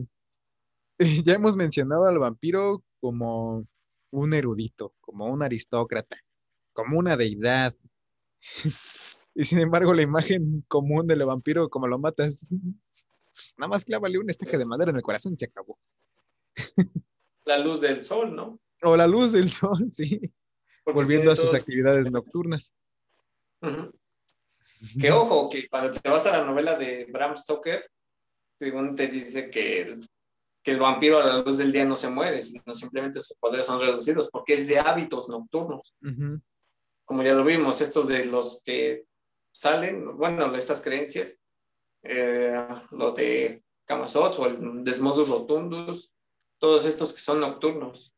[1.26, 3.66] ya hemos mencionado al vampiro como
[4.10, 6.16] un erudito, como un aristócrata,
[6.72, 7.74] como una deidad.
[9.32, 14.18] Y sin embargo, la imagen común del vampiro, como lo matas, pues nada más clávale
[14.18, 15.78] una estaca de madera en el corazón y se acabó.
[17.44, 18.58] la luz del sol, ¿no?
[18.82, 20.20] O la luz del sol, sí.
[20.92, 22.72] Volviendo a sus actividades nocturnas.
[24.98, 27.90] Que ojo, que cuando te vas a la novela de Bram Stoker,
[28.58, 29.98] según te dice que,
[30.62, 33.66] que el vampiro a la luz del día no se muere, sino simplemente sus poderes
[33.66, 35.94] son reducidos, porque es de hábitos nocturnos.
[37.04, 39.04] Como ya lo vimos, estos de los que
[39.52, 41.42] salen, bueno, estas creencias,
[42.02, 42.54] eh,
[42.92, 46.14] lo de Kamazots o el Desmodus Rotundus,
[46.58, 48.14] todos estos que son nocturnos.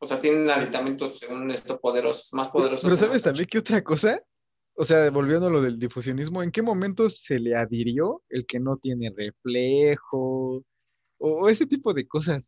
[0.00, 2.84] O sea, tienen aditamentos, según esto, poderosos, más poderosos.
[2.84, 4.22] Pero ¿sabes también qué otra cosa?
[4.74, 8.60] O sea, volviendo a lo del difusionismo, ¿en qué momento se le adhirió el que
[8.60, 10.62] no tiene reflejo
[11.18, 12.44] o, ese tipo de cosas?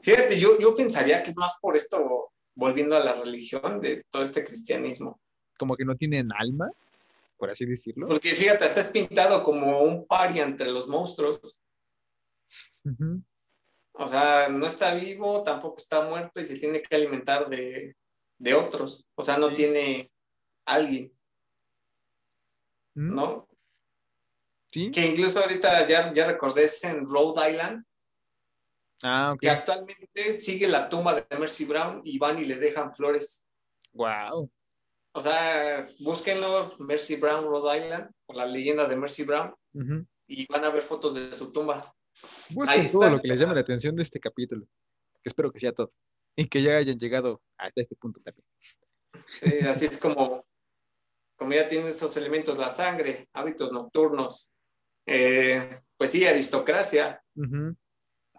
[0.00, 4.22] Fíjate, yo, yo pensaría que es más por esto, volviendo a la religión de todo
[4.22, 5.20] este cristianismo.
[5.58, 6.70] Como que no tienen alma,
[7.36, 8.06] por así decirlo.
[8.06, 11.60] Porque fíjate, estás pintado como un paria entre los monstruos.
[13.96, 17.96] O sea, no está vivo, tampoco está muerto y se tiene que alimentar de,
[18.54, 19.06] otros.
[19.14, 20.10] O sea, no tiene
[20.64, 21.12] alguien.
[22.94, 23.14] ¿Mm?
[23.14, 23.48] ¿No?
[24.72, 24.90] Sí.
[24.90, 27.84] Que incluso ahorita ya, ya recordé es en Rhode Island.
[29.02, 29.40] Ah, ok.
[29.40, 33.46] Que actualmente sigue la tumba de Mercy Brown y van y le dejan flores.
[33.92, 34.50] Wow.
[35.12, 39.54] O sea, búsquenlo, Mercy Brown, Rhode Island, o la leyenda de Mercy Brown,
[40.26, 41.80] y van a ver fotos de su tumba.
[42.50, 44.66] Busquen todo lo que les llame la atención de este capítulo,
[45.22, 45.92] que espero que sea todo,
[46.36, 48.46] y que ya hayan llegado hasta este punto también.
[49.36, 50.46] Sí, así es como,
[51.36, 54.52] como ya tienen estos elementos, la sangre, hábitos nocturnos,
[55.06, 57.22] eh, pues sí, aristocracia,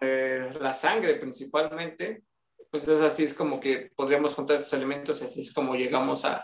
[0.00, 2.24] eh, la sangre principalmente,
[2.70, 6.24] pues es así, es como que podríamos juntar esos elementos y así es como llegamos
[6.24, 6.38] a,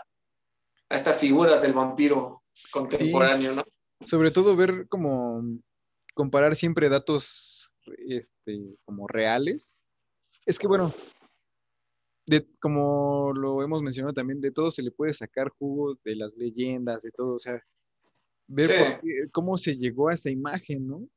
[0.89, 3.63] a esta figura del vampiro contemporáneo, ¿no?
[4.05, 5.43] Sobre todo ver como
[6.13, 7.71] comparar siempre datos
[8.07, 9.73] este, como reales.
[10.45, 10.91] Es que bueno,
[12.25, 16.35] de, como lo hemos mencionado también, de todo se le puede sacar jugo de las
[16.35, 17.63] leyendas, de todo, o sea,
[18.47, 19.01] ver
[19.31, 21.07] cómo se llegó a esa imagen, ¿no?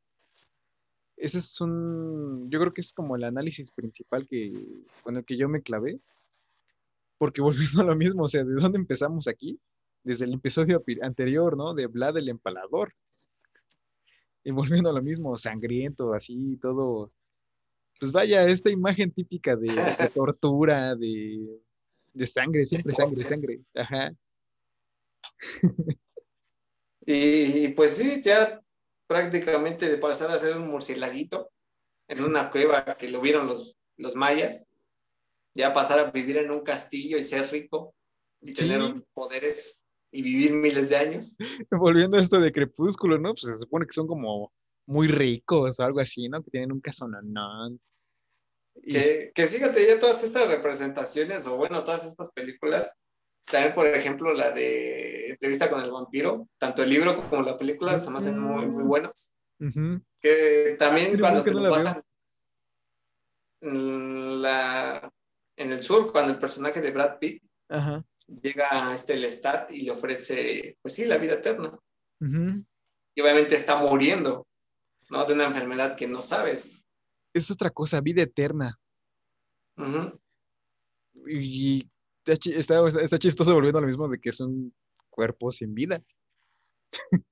[1.17, 4.53] Ese es un, yo creo que es como el análisis principal que,
[5.03, 6.01] con el que yo me clavé,
[7.19, 7.41] porque
[7.77, 9.59] volviendo a lo mismo, o sea, ¿de dónde empezamos aquí?
[10.05, 11.75] Desde el episodio anterior, ¿no?
[11.75, 12.93] De Vlad el empalador.
[14.47, 17.11] Y volviendo a lo mismo, sangriento, así, todo.
[17.99, 19.69] Pues vaya, esta imagen típica de,
[20.15, 21.61] tortura, de,
[22.29, 23.61] sangre, siempre sangre, sangre.
[23.75, 24.13] Ajá.
[27.09, 28.61] Y, pues sí, ya
[29.09, 31.51] prácticamente de pasar a ser un murcielaguito
[32.07, 34.69] en una cueva que lo vieron los, los mayas,
[35.55, 37.97] ya pasar a vivir en un castillo y ser rico
[38.41, 38.81] y tener
[39.13, 41.37] poderes y vivir miles de años.
[41.71, 43.35] Volviendo a esto de Crepúsculo, ¿no?
[43.35, 44.53] Pues se supone que son como
[44.87, 46.43] muy ricos o algo así, ¿no?
[46.43, 47.81] Que tienen un casononón.
[48.83, 52.95] Que, que fíjate, ya todas estas representaciones, o bueno, todas estas películas,
[53.45, 57.99] también por ejemplo la de Entrevista con el vampiro, tanto el libro como la película
[57.99, 59.33] se me hacen muy, muy buenos.
[60.21, 62.03] Que también cuando te lo pasan
[63.63, 65.11] la,
[65.57, 67.43] en el sur, cuando el personaje de Brad Pitt
[68.27, 71.79] llega este Lestat y le ofrece, pues sí, la vida eterna.
[72.21, 74.47] Y obviamente está muriendo,
[75.11, 75.25] ¿no?
[75.25, 76.87] De una enfermedad que no sabes.
[77.33, 78.79] Es otra cosa, vida eterna.
[81.27, 81.91] Y
[82.25, 84.75] está, está, chistoso volviendo a lo mismo de que es un
[85.11, 86.03] cuerpo sin vida.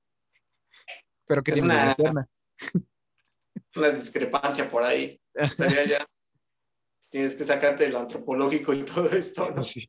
[1.26, 2.28] Pero que es tiene una, eterna.
[3.76, 5.18] una discrepancia por ahí.
[5.32, 6.07] Estaría ya
[7.11, 9.64] tienes que sacarte lo antropológico y todo esto, ¿no?
[9.64, 9.86] Sí.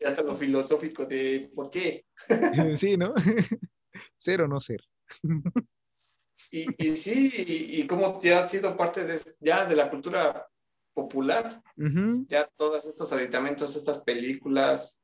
[0.00, 2.04] Y hasta lo filosófico de por qué.
[2.80, 3.14] Sí, ¿no?
[4.18, 4.80] Ser o no ser.
[6.50, 10.46] Y, y sí, y, como ya ha sido parte de, ya de la cultura
[10.94, 11.62] popular,
[12.28, 15.02] ya todos estos aditamentos, estas películas,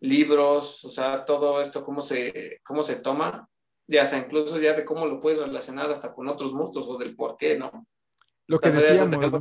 [0.00, 3.48] libros, o sea, todo esto, cómo se, cómo se toma,
[3.86, 7.14] ya hasta incluso ya de cómo lo puedes relacionar hasta con otros monstruos o del
[7.14, 7.86] por qué, ¿no?
[8.46, 9.40] Lo que decíamos, ¿no?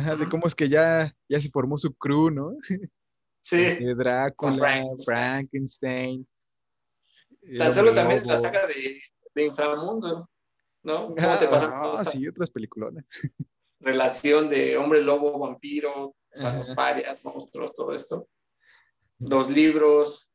[0.00, 2.56] De, cómo es que ya, ya se formó su crew, ¿no?
[3.40, 3.84] Sí.
[3.84, 6.26] De Drácula, Frankenstein.
[7.56, 9.00] Tan solo también la saga de,
[9.34, 10.28] de Inframundo,
[10.82, 11.14] ¿no?
[11.14, 12.94] ¿Cómo te pasan ah, sí, otras películas.
[13.80, 18.28] Relación de hombre lobo, vampiro, los parias, monstruos, todo esto.
[19.18, 20.32] Dos libros,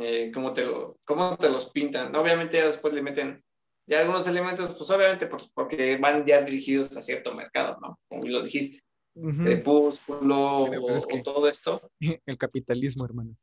[0.00, 2.14] eh, ¿cómo, te lo, ¿cómo te los pintan?
[2.14, 3.42] Obviamente ya después le meten
[3.86, 7.98] ya algunos elementos, pues obviamente pues, porque van ya dirigidos a cierto mercado, ¿no?
[8.08, 8.82] Como lo dijiste.
[9.14, 11.90] Crepúsculo pues o, todo esto.
[12.26, 13.36] El capitalismo, hermano.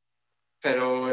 [0.61, 1.11] Pero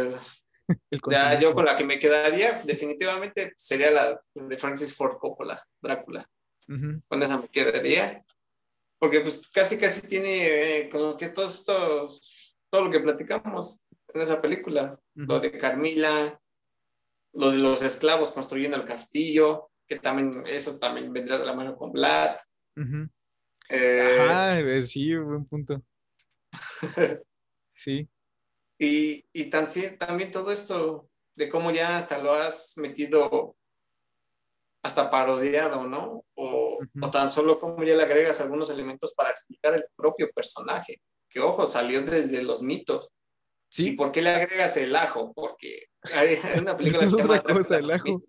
[1.11, 6.27] ya yo con la que me quedaría definitivamente sería la de Francis Ford Coppola, Drácula.
[6.67, 8.25] Con esa me quedaría.
[8.99, 10.47] Porque pues casi, casi tiene
[10.81, 13.81] eh, como que todos estos, todo lo que platicamos
[14.13, 14.99] en esa película.
[15.15, 16.41] Lo de Carmila,
[17.37, 21.77] lo de los esclavos construyendo el castillo, que también, eso también vendrá de la mano
[21.77, 22.37] con Vlad.
[23.69, 25.83] Eh, sí, buen punto.
[27.75, 28.09] sí.
[28.79, 29.67] Y, y tan,
[29.99, 33.57] también todo esto de cómo ya hasta lo has metido
[34.83, 36.25] hasta parodiado, ¿no?
[36.35, 36.79] O,
[37.11, 41.67] tan solo como ya le agregas algunos elementos para explicar el propio personaje, que ojo,
[41.67, 43.13] salió desde los mitos.
[43.77, 43.89] ¿Sí?
[43.89, 45.35] ¿Y por qué le agregas el ajo?
[45.35, 46.31] Porque hay,
[46.63, 48.25] una película que se llama Drácula, el ajo.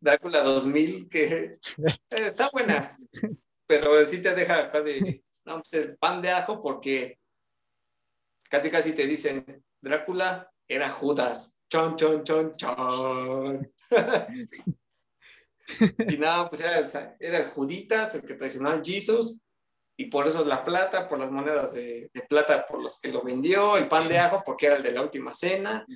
[0.00, 1.58] Drácula 2000 que
[2.10, 2.96] está buena,
[3.66, 7.18] pero sí te deja acá de, no, pues el pan de ajo porque
[8.48, 13.70] casi casi te dicen, Drácula era Judas, chon, chon, chon, chon.
[16.08, 16.88] y nada, pues era,
[17.20, 19.42] era Juditas el que traicionó a Jesús
[20.00, 23.22] y por eso es la plata, por las monedas de, plata por los que lo
[23.22, 25.86] vendió, el pan de ajo porque era el de la última cena,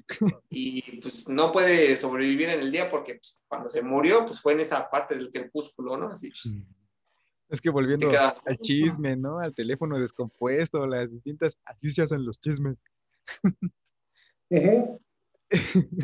[0.50, 4.52] y pues no puede sobrevivir en el día porque pues, cuando se murió, pues fue
[4.52, 6.10] en esa parte del crepúsculo, ¿no?
[6.10, 6.54] Así, pues,
[7.48, 8.10] es que volviendo
[8.44, 9.38] al chisme, ¿no?
[9.38, 12.76] Al teléfono descompuesto, las distintas, así se hacen los chismes.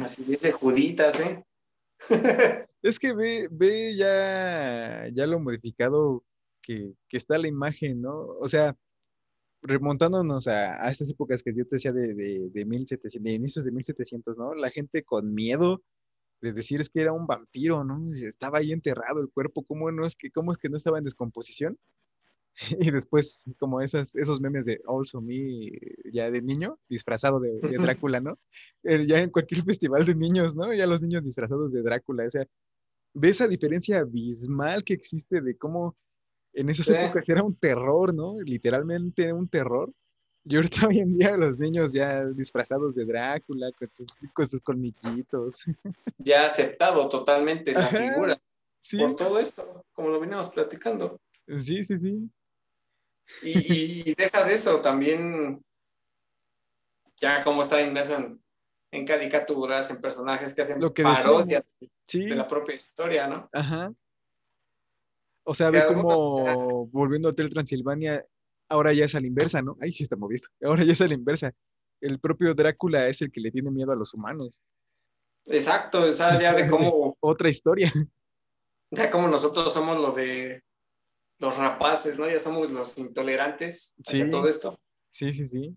[0.02, 1.44] Así dice Juditas, ¿eh?
[2.82, 6.24] es que ve, ve ya, ya lo modificado
[7.08, 8.26] que, está la imagen, ¿no?
[8.40, 8.76] O sea,
[9.62, 13.72] remontándonos a, estas épocas que yo te decía de, de, de 1700, de inicios de
[13.72, 14.54] 1700, ¿no?
[14.54, 15.82] La gente con miedo
[16.40, 18.02] de decir es que era un vampiro, ¿no?
[18.14, 21.04] Estaba ahí enterrado el cuerpo, ¿cómo, no es, que, cómo es que no estaba en
[21.04, 21.78] descomposición?
[22.80, 25.70] Y después, como esas, esos memes de Also Me,
[26.12, 28.38] ya de niño, disfrazado de, Drácula, ¿no?
[28.82, 30.72] ya en cualquier festival de niños, ¿no?
[30.74, 32.46] Ya los niños disfrazados de Drácula, o sea,
[33.14, 35.96] ve esa diferencia abismal que existe de cómo
[36.60, 38.40] en esas épocas era un terror, ¿no?
[38.40, 39.90] Literalmente un terror.
[40.44, 44.60] Y ahorita hoy en día los niños ya disfrazados de Drácula, con sus, con sus
[44.60, 45.64] colmillitos.
[46.18, 48.38] Ya aceptado totalmente la figura.
[48.98, 51.18] Por todo esto, como lo veníamos platicando.
[51.46, 52.30] Sí, sí, sí.
[53.42, 55.62] Y, deja de eso también,
[57.16, 58.38] ya como está inmerso
[58.90, 61.62] en, caricaturas, en personajes que hacen parodia
[62.12, 63.48] de la propia historia, ¿no?
[63.52, 63.92] Ajá.
[65.44, 68.24] O sea, ve como volviendo a Hotel Transilvania,
[68.68, 69.76] ahora ya es a la inversa, ¿no?
[69.80, 70.46] Ay, sí está movido.
[70.62, 71.52] Ahora ya es a la inversa.
[72.00, 74.60] El propio Drácula es el que le tiene miedo a los humanos.
[75.46, 77.16] Exacto, esa ya de cómo.
[77.20, 77.92] Otra historia.
[78.90, 80.62] Ya como nosotros somos lo de
[81.38, 82.28] los rapaces, ¿no?
[82.28, 84.78] Ya somos los intolerantes hacia todo esto.
[85.12, 85.76] Sí, sí, sí.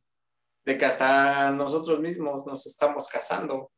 [0.66, 3.72] De que hasta nosotros mismos nos estamos casando.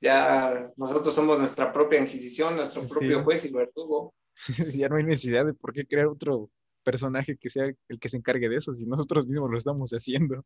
[0.00, 4.14] Ya nosotros somos nuestra propia Inquisición, nuestro propio juez y verdugo.
[4.74, 6.50] ya no hay necesidad de por qué crear otro
[6.82, 10.44] personaje que sea el que se encargue de eso, si nosotros mismos lo estamos haciendo.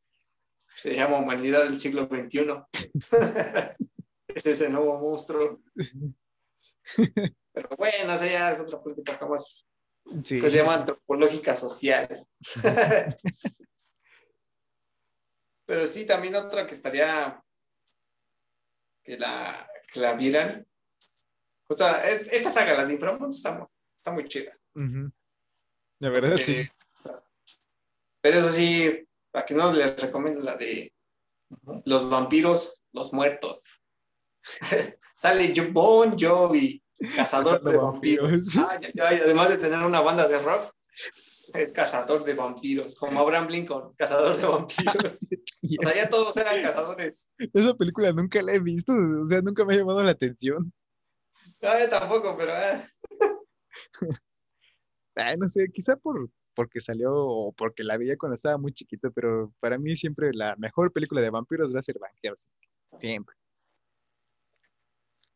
[0.76, 2.46] Se llama humanidad del siglo XXI.
[4.28, 5.60] es ese nuevo monstruo.
[7.52, 9.66] Pero bueno, esa ya es otra política más
[10.26, 12.08] que se llama antropológica social.
[15.66, 17.42] Pero sí, también otra que estaría
[19.02, 20.66] que la, que la vieran.
[21.68, 23.68] O sea, esta saga, la de Inframundo, está,
[24.04, 24.52] está muy chida.
[24.74, 26.68] De verdad, sí.
[28.20, 30.92] Pero eso sí, a que no les recomiendo la de
[31.86, 33.80] los vampiros, los muertos.
[35.16, 36.82] Sale Bon Jovi,
[37.16, 38.42] cazador de vampiros.
[39.00, 40.70] además de tener una banda de rock,
[41.54, 44.96] es cazador de vampiros, como Abraham Lincoln, cazador de vampiros.
[45.78, 47.30] o sea, ya todos eran cazadores.
[47.38, 50.70] Esa película nunca la he visto, o sea, nunca me ha llamado la atención.
[51.62, 52.54] No, yo tampoco, pero...
[52.54, 52.82] Eh.
[55.38, 59.52] no sé, quizá por, porque salió o porque la veía cuando estaba muy chiquito, pero
[59.60, 62.12] para mí siempre la mejor película de vampiros va a ser Van
[63.00, 63.34] Siempre.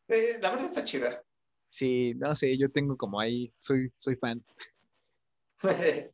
[0.07, 1.23] Eh, la verdad está chida.
[1.69, 4.43] Sí, no sé, yo tengo como ahí, soy, soy fan.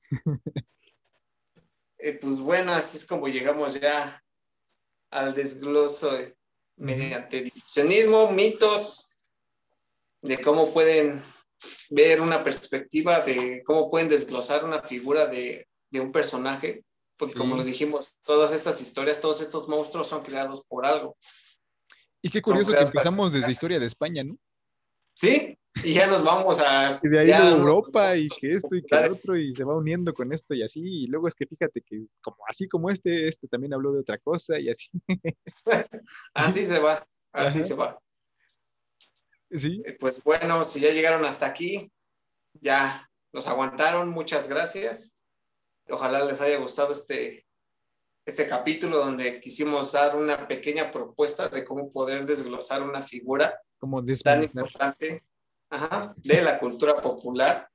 [1.98, 4.24] Eh, pues bueno, así es como llegamos ya
[5.10, 6.12] al desgloso
[6.76, 9.18] mediante difusionismo, mitos,
[10.22, 11.20] de cómo pueden
[11.90, 16.84] ver una perspectiva de cómo pueden desglosar una figura de, un personaje,
[17.16, 21.16] porque como lo dijimos, todas estas historias, todos estos monstruos son creados por algo.
[22.22, 24.38] Y qué curioso que empezamos desde historia de España, ¿no?
[25.14, 27.00] Sí, y ya nos vamos a...
[27.04, 30.12] Y de ahí a Europa y que esto y que otro y se va uniendo
[30.12, 33.48] con esto y así, y luego es que fíjate que como así como este, este
[33.48, 34.90] también habló de otra cosa y así.
[36.34, 37.98] así se va, así se va.
[39.52, 39.82] Sí.
[39.86, 41.92] Eh, pues bueno, si ya llegaron hasta aquí,
[42.54, 45.24] ya nos aguantaron, muchas gracias.
[45.90, 47.46] Ojalá les haya gustado este,
[48.26, 54.04] este capítulo donde quisimos dar una pequeña propuesta de cómo poder desglosar una figura Como
[54.24, 55.24] tan importante
[55.70, 57.70] ajá, de la cultura popular,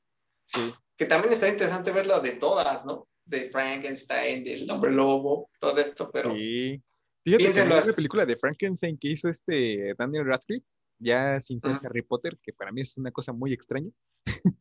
[0.47, 0.73] Sí.
[0.97, 3.07] que también está interesante verlo de todas, ¿no?
[3.25, 6.83] De Frankenstein, del hombre lobo, todo esto, pero Sí.
[7.23, 10.67] Fíjate que la película de Frankenstein que hizo este Daniel Radcliffe,
[11.01, 11.81] ya sin ser.
[11.85, 13.91] Harry Potter, que para mí es una cosa muy extraña.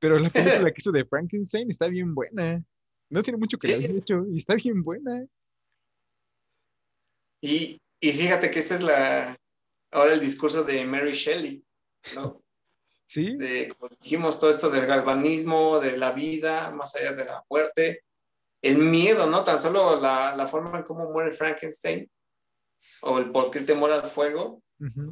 [0.00, 2.64] Pero la película que hizo de Frankenstein está bien buena.
[3.08, 3.84] No tiene mucho que le Sí.
[3.86, 5.26] han hecho y está bien buena.
[7.40, 9.38] Y, y fíjate que este es la,
[9.92, 11.64] ahora el discurso de Mary Shelley,
[12.14, 12.42] ¿no?
[13.08, 17.44] Sí, De, como dijimos, todo esto del galvanismo, de la vida, más allá de la
[17.48, 18.02] muerte,
[18.62, 19.44] el miedo, ¿no?
[19.44, 22.10] Tan solo la, la forma en cómo muere Frankenstein
[23.02, 24.60] o el por qué el temor al fuego,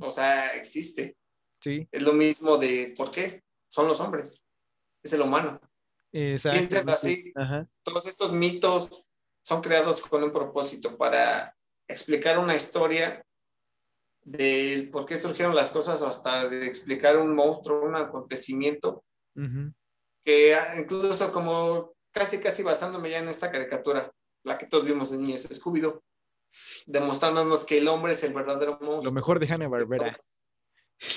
[0.01, 1.17] o sea, existe.
[1.61, 4.45] sí, Es lo mismo de por qué son los hombres,
[5.03, 5.61] es el humano.
[6.13, 6.93] exacto.
[6.93, 7.33] así.
[7.35, 9.11] Ajá, Todos estos mitos
[9.43, 11.55] son creados con un propósito para
[11.89, 13.25] explicar una historia
[14.23, 19.05] de por qué surgieron las cosas o hasta de explicar un monstruo, un acontecimiento,
[20.23, 24.11] que ah, incluso como casi casi basándome ya en esta caricatura,
[24.45, 26.01] la que todos vimos en niños, Scooby-Doo,
[26.87, 29.13] demostrándonos que el hombre es el verdadero Lo monstruo.
[29.15, 30.19] mejor de Hanna Barbera.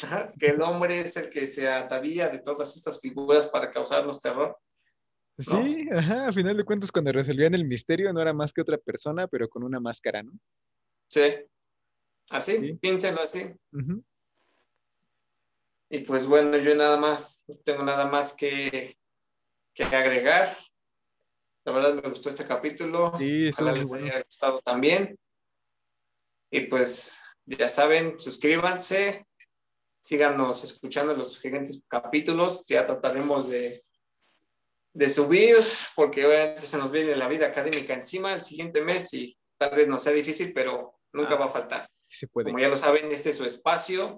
[0.03, 4.21] Ajá, que el hombre es el que se atavía de todas estas figuras para causarnos
[4.21, 4.57] terror.
[5.39, 8.77] Sí, ajá, a final de cuentas cuando resolvían el misterio no era más que otra
[8.77, 10.31] persona, pero con una máscara, ¿no?
[11.07, 11.21] Sí.
[12.31, 12.73] Así, Sí.
[12.73, 13.53] piénsenlo así.
[15.89, 18.97] Y pues bueno, yo nada más, no tengo nada más que,
[19.73, 20.57] que agregar.
[21.63, 23.13] La verdad me gustó este capítulo.
[23.17, 24.05] Sí, Ojalá les bueno.
[24.07, 25.17] haya gustado también.
[26.51, 29.25] Y pues ya saben, suscríbanse,
[30.01, 32.65] síganos escuchando los siguientes capítulos.
[32.67, 33.79] Ya trataremos de,
[34.93, 35.57] de subir,
[35.95, 39.87] porque obviamente se nos viene la vida académica encima el siguiente mes y tal vez
[39.87, 41.37] no sea difícil, pero nunca Ah.
[41.39, 41.89] va a faltar.
[42.09, 42.45] Se puede.
[42.45, 44.17] Como ya lo saben, este es su espacio,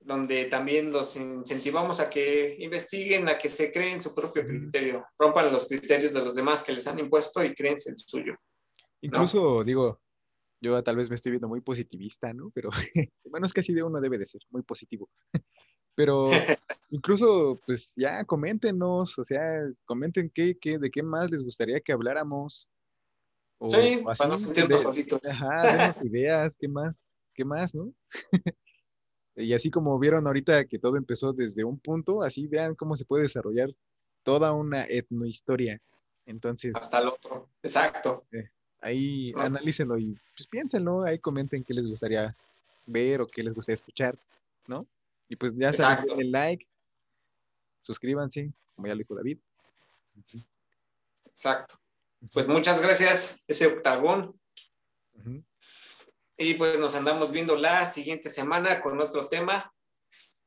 [0.00, 5.52] donde también los incentivamos a que investiguen, a que se creen su propio criterio, rompan
[5.52, 8.34] los criterios de los demás que les han impuesto y créense el suyo.
[9.02, 10.00] Incluso, digo,
[10.66, 12.50] yo tal vez me estoy viendo muy positivista, ¿no?
[12.50, 12.70] Pero,
[13.24, 15.08] bueno, es que así de uno debe de ser, muy positivo.
[15.94, 16.24] Pero
[16.90, 21.92] incluso, pues ya coméntenos, o sea, comenten qué, qué, de qué más les gustaría que
[21.92, 22.68] habláramos.
[23.58, 25.20] O sí, así, para no sentirnos solitos.
[25.30, 27.06] Ajá, ideas, ¿qué más?
[27.34, 27.94] ¿Qué más, no?
[29.36, 33.04] Y así como vieron ahorita que todo empezó desde un punto, así vean cómo se
[33.04, 33.70] puede desarrollar
[34.22, 35.80] toda una etnohistoria.
[36.26, 37.50] Entonces, Hasta el otro.
[37.62, 38.26] Exacto.
[38.80, 39.44] Ahí Ah.
[39.44, 42.34] analícenlo y pues piénsenlo, ahí comenten qué les gustaría
[42.86, 44.16] ver o qué les gustaría escuchar,
[44.66, 44.86] ¿no?
[45.28, 46.66] Y pues ya saben, denle like,
[47.80, 49.38] suscríbanse, como ya lo dijo David.
[51.26, 51.78] Exacto.
[52.32, 54.38] Pues muchas gracias, ese octagón.
[56.38, 59.72] Y pues nos andamos viendo la siguiente semana con otro tema.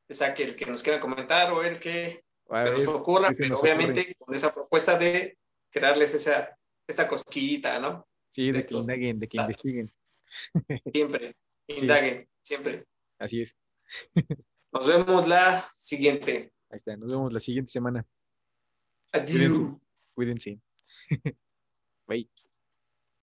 [0.08, 3.42] O sea, que el que nos quiera comentar o el que ver, nos ocurra, ¿qué
[3.42, 5.38] se pero nos obviamente con esa propuesta de
[5.70, 6.56] crearles esa,
[6.86, 8.06] esa cosquillita, ¿no?
[8.30, 9.64] Sí, de que indaguen, de que datos.
[9.64, 9.90] investiguen,
[10.92, 11.36] Siempre,
[11.68, 12.84] indaguen, siempre.
[13.18, 13.56] así es.
[14.72, 16.52] Nos vemos la siguiente.
[16.70, 18.06] Ahí está, nos vemos la siguiente semana.
[19.12, 19.78] Adiós.
[20.14, 20.60] Cuídense.
[22.06, 22.30] Bye.